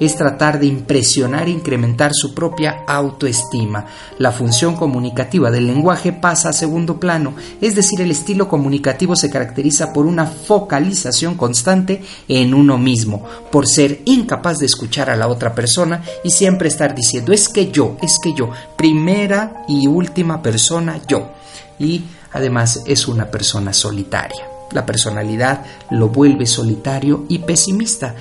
es 0.00 0.16
tratar 0.16 0.58
de 0.58 0.66
impresionar 0.66 1.46
e 1.46 1.52
incrementar 1.52 2.12
su 2.14 2.34
propia 2.34 2.84
autoestima. 2.86 3.86
La 4.18 4.32
función 4.32 4.76
comunicativa 4.76 5.50
del 5.50 5.66
lenguaje 5.66 6.12
pasa 6.12 6.50
a 6.50 6.52
segundo 6.52 6.98
plano, 6.98 7.34
es 7.60 7.74
decir, 7.74 8.00
el 8.00 8.10
estilo 8.10 8.48
comunicativo 8.48 9.16
se 9.16 9.30
caracteriza 9.30 9.92
por 9.92 10.06
una 10.06 10.26
focalización 10.26 11.34
constante 11.36 12.02
en 12.28 12.54
uno 12.54 12.78
mismo, 12.78 13.24
por 13.50 13.66
ser 13.66 14.02
incapaz 14.04 14.58
de 14.58 14.66
escuchar 14.66 15.10
a 15.10 15.16
la 15.16 15.28
otra 15.28 15.54
persona 15.54 16.02
y 16.22 16.30
siempre 16.30 16.68
estar 16.68 16.94
diciendo 16.94 17.32
es 17.32 17.48
que 17.48 17.70
yo, 17.70 17.96
es 18.02 18.18
que 18.22 18.34
yo, 18.34 18.50
primera 18.76 19.64
y 19.68 19.86
última 19.86 20.42
persona 20.42 21.00
yo. 21.06 21.30
Y 21.78 22.04
además 22.32 22.82
es 22.86 23.08
una 23.08 23.30
persona 23.30 23.72
solitaria. 23.72 24.48
La 24.72 24.84
personalidad 24.84 25.64
lo 25.90 26.08
vuelve 26.08 26.46
solitario 26.46 27.26
y 27.28 27.38
pesimista 27.38 28.14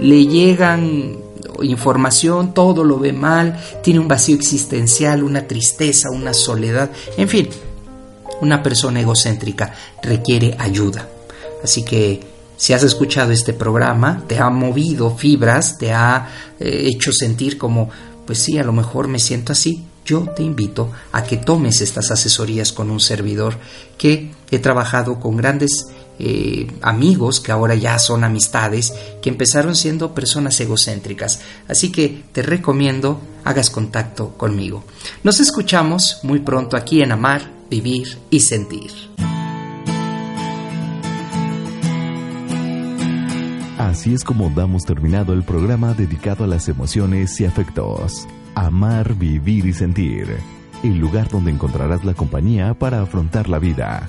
le 0.00 0.26
llegan 0.26 1.18
información, 1.62 2.52
todo 2.52 2.84
lo 2.84 2.98
ve 2.98 3.12
mal, 3.12 3.58
tiene 3.82 4.00
un 4.00 4.08
vacío 4.08 4.36
existencial, 4.36 5.22
una 5.22 5.46
tristeza, 5.46 6.10
una 6.10 6.34
soledad, 6.34 6.90
en 7.16 7.28
fin, 7.28 7.48
una 8.40 8.62
persona 8.62 9.00
egocéntrica 9.00 9.74
requiere 10.02 10.56
ayuda. 10.58 11.08
Así 11.62 11.84
que 11.84 12.20
si 12.56 12.72
has 12.72 12.82
escuchado 12.82 13.32
este 13.32 13.52
programa, 13.52 14.24
te 14.26 14.38
ha 14.38 14.50
movido 14.50 15.14
fibras, 15.16 15.78
te 15.78 15.92
ha 15.92 16.28
eh, 16.58 16.82
hecho 16.86 17.12
sentir 17.12 17.58
como, 17.58 17.90
pues 18.26 18.38
sí, 18.38 18.58
a 18.58 18.64
lo 18.64 18.72
mejor 18.72 19.08
me 19.08 19.18
siento 19.18 19.52
así, 19.52 19.84
yo 20.04 20.20
te 20.36 20.42
invito 20.42 20.90
a 21.12 21.24
que 21.24 21.36
tomes 21.36 21.80
estas 21.80 22.10
asesorías 22.10 22.72
con 22.72 22.90
un 22.90 23.00
servidor 23.00 23.58
que 23.98 24.30
he 24.50 24.58
trabajado 24.58 25.18
con 25.18 25.36
grandes 25.36 25.88
eh, 26.18 26.66
amigos 26.82 27.40
que 27.40 27.52
ahora 27.52 27.74
ya 27.74 27.98
son 27.98 28.24
amistades, 28.24 28.92
que 29.22 29.28
empezaron 29.28 29.74
siendo 29.74 30.14
personas 30.14 30.58
egocéntricas. 30.60 31.40
Así 31.68 31.92
que 31.92 32.24
te 32.32 32.42
recomiendo 32.42 33.20
hagas 33.44 33.70
contacto 33.70 34.30
conmigo. 34.36 34.84
Nos 35.22 35.40
escuchamos 35.40 36.20
muy 36.22 36.40
pronto 36.40 36.76
aquí 36.76 37.02
en 37.02 37.12
Amar, 37.12 37.50
Vivir 37.70 38.18
y 38.30 38.40
Sentir. 38.40 38.90
Así 43.78 44.14
es 44.14 44.24
como 44.24 44.50
damos 44.50 44.84
terminado 44.84 45.32
el 45.32 45.42
programa 45.42 45.94
dedicado 45.94 46.44
a 46.44 46.46
las 46.46 46.68
emociones 46.68 47.40
y 47.40 47.44
afectos. 47.44 48.26
Amar, 48.54 49.14
vivir 49.14 49.66
y 49.66 49.72
sentir. 49.72 50.38
El 50.82 50.98
lugar 50.98 51.28
donde 51.28 51.50
encontrarás 51.50 52.04
la 52.04 52.14
compañía 52.14 52.74
para 52.74 53.02
afrontar 53.02 53.48
la 53.48 53.58
vida. 53.58 54.08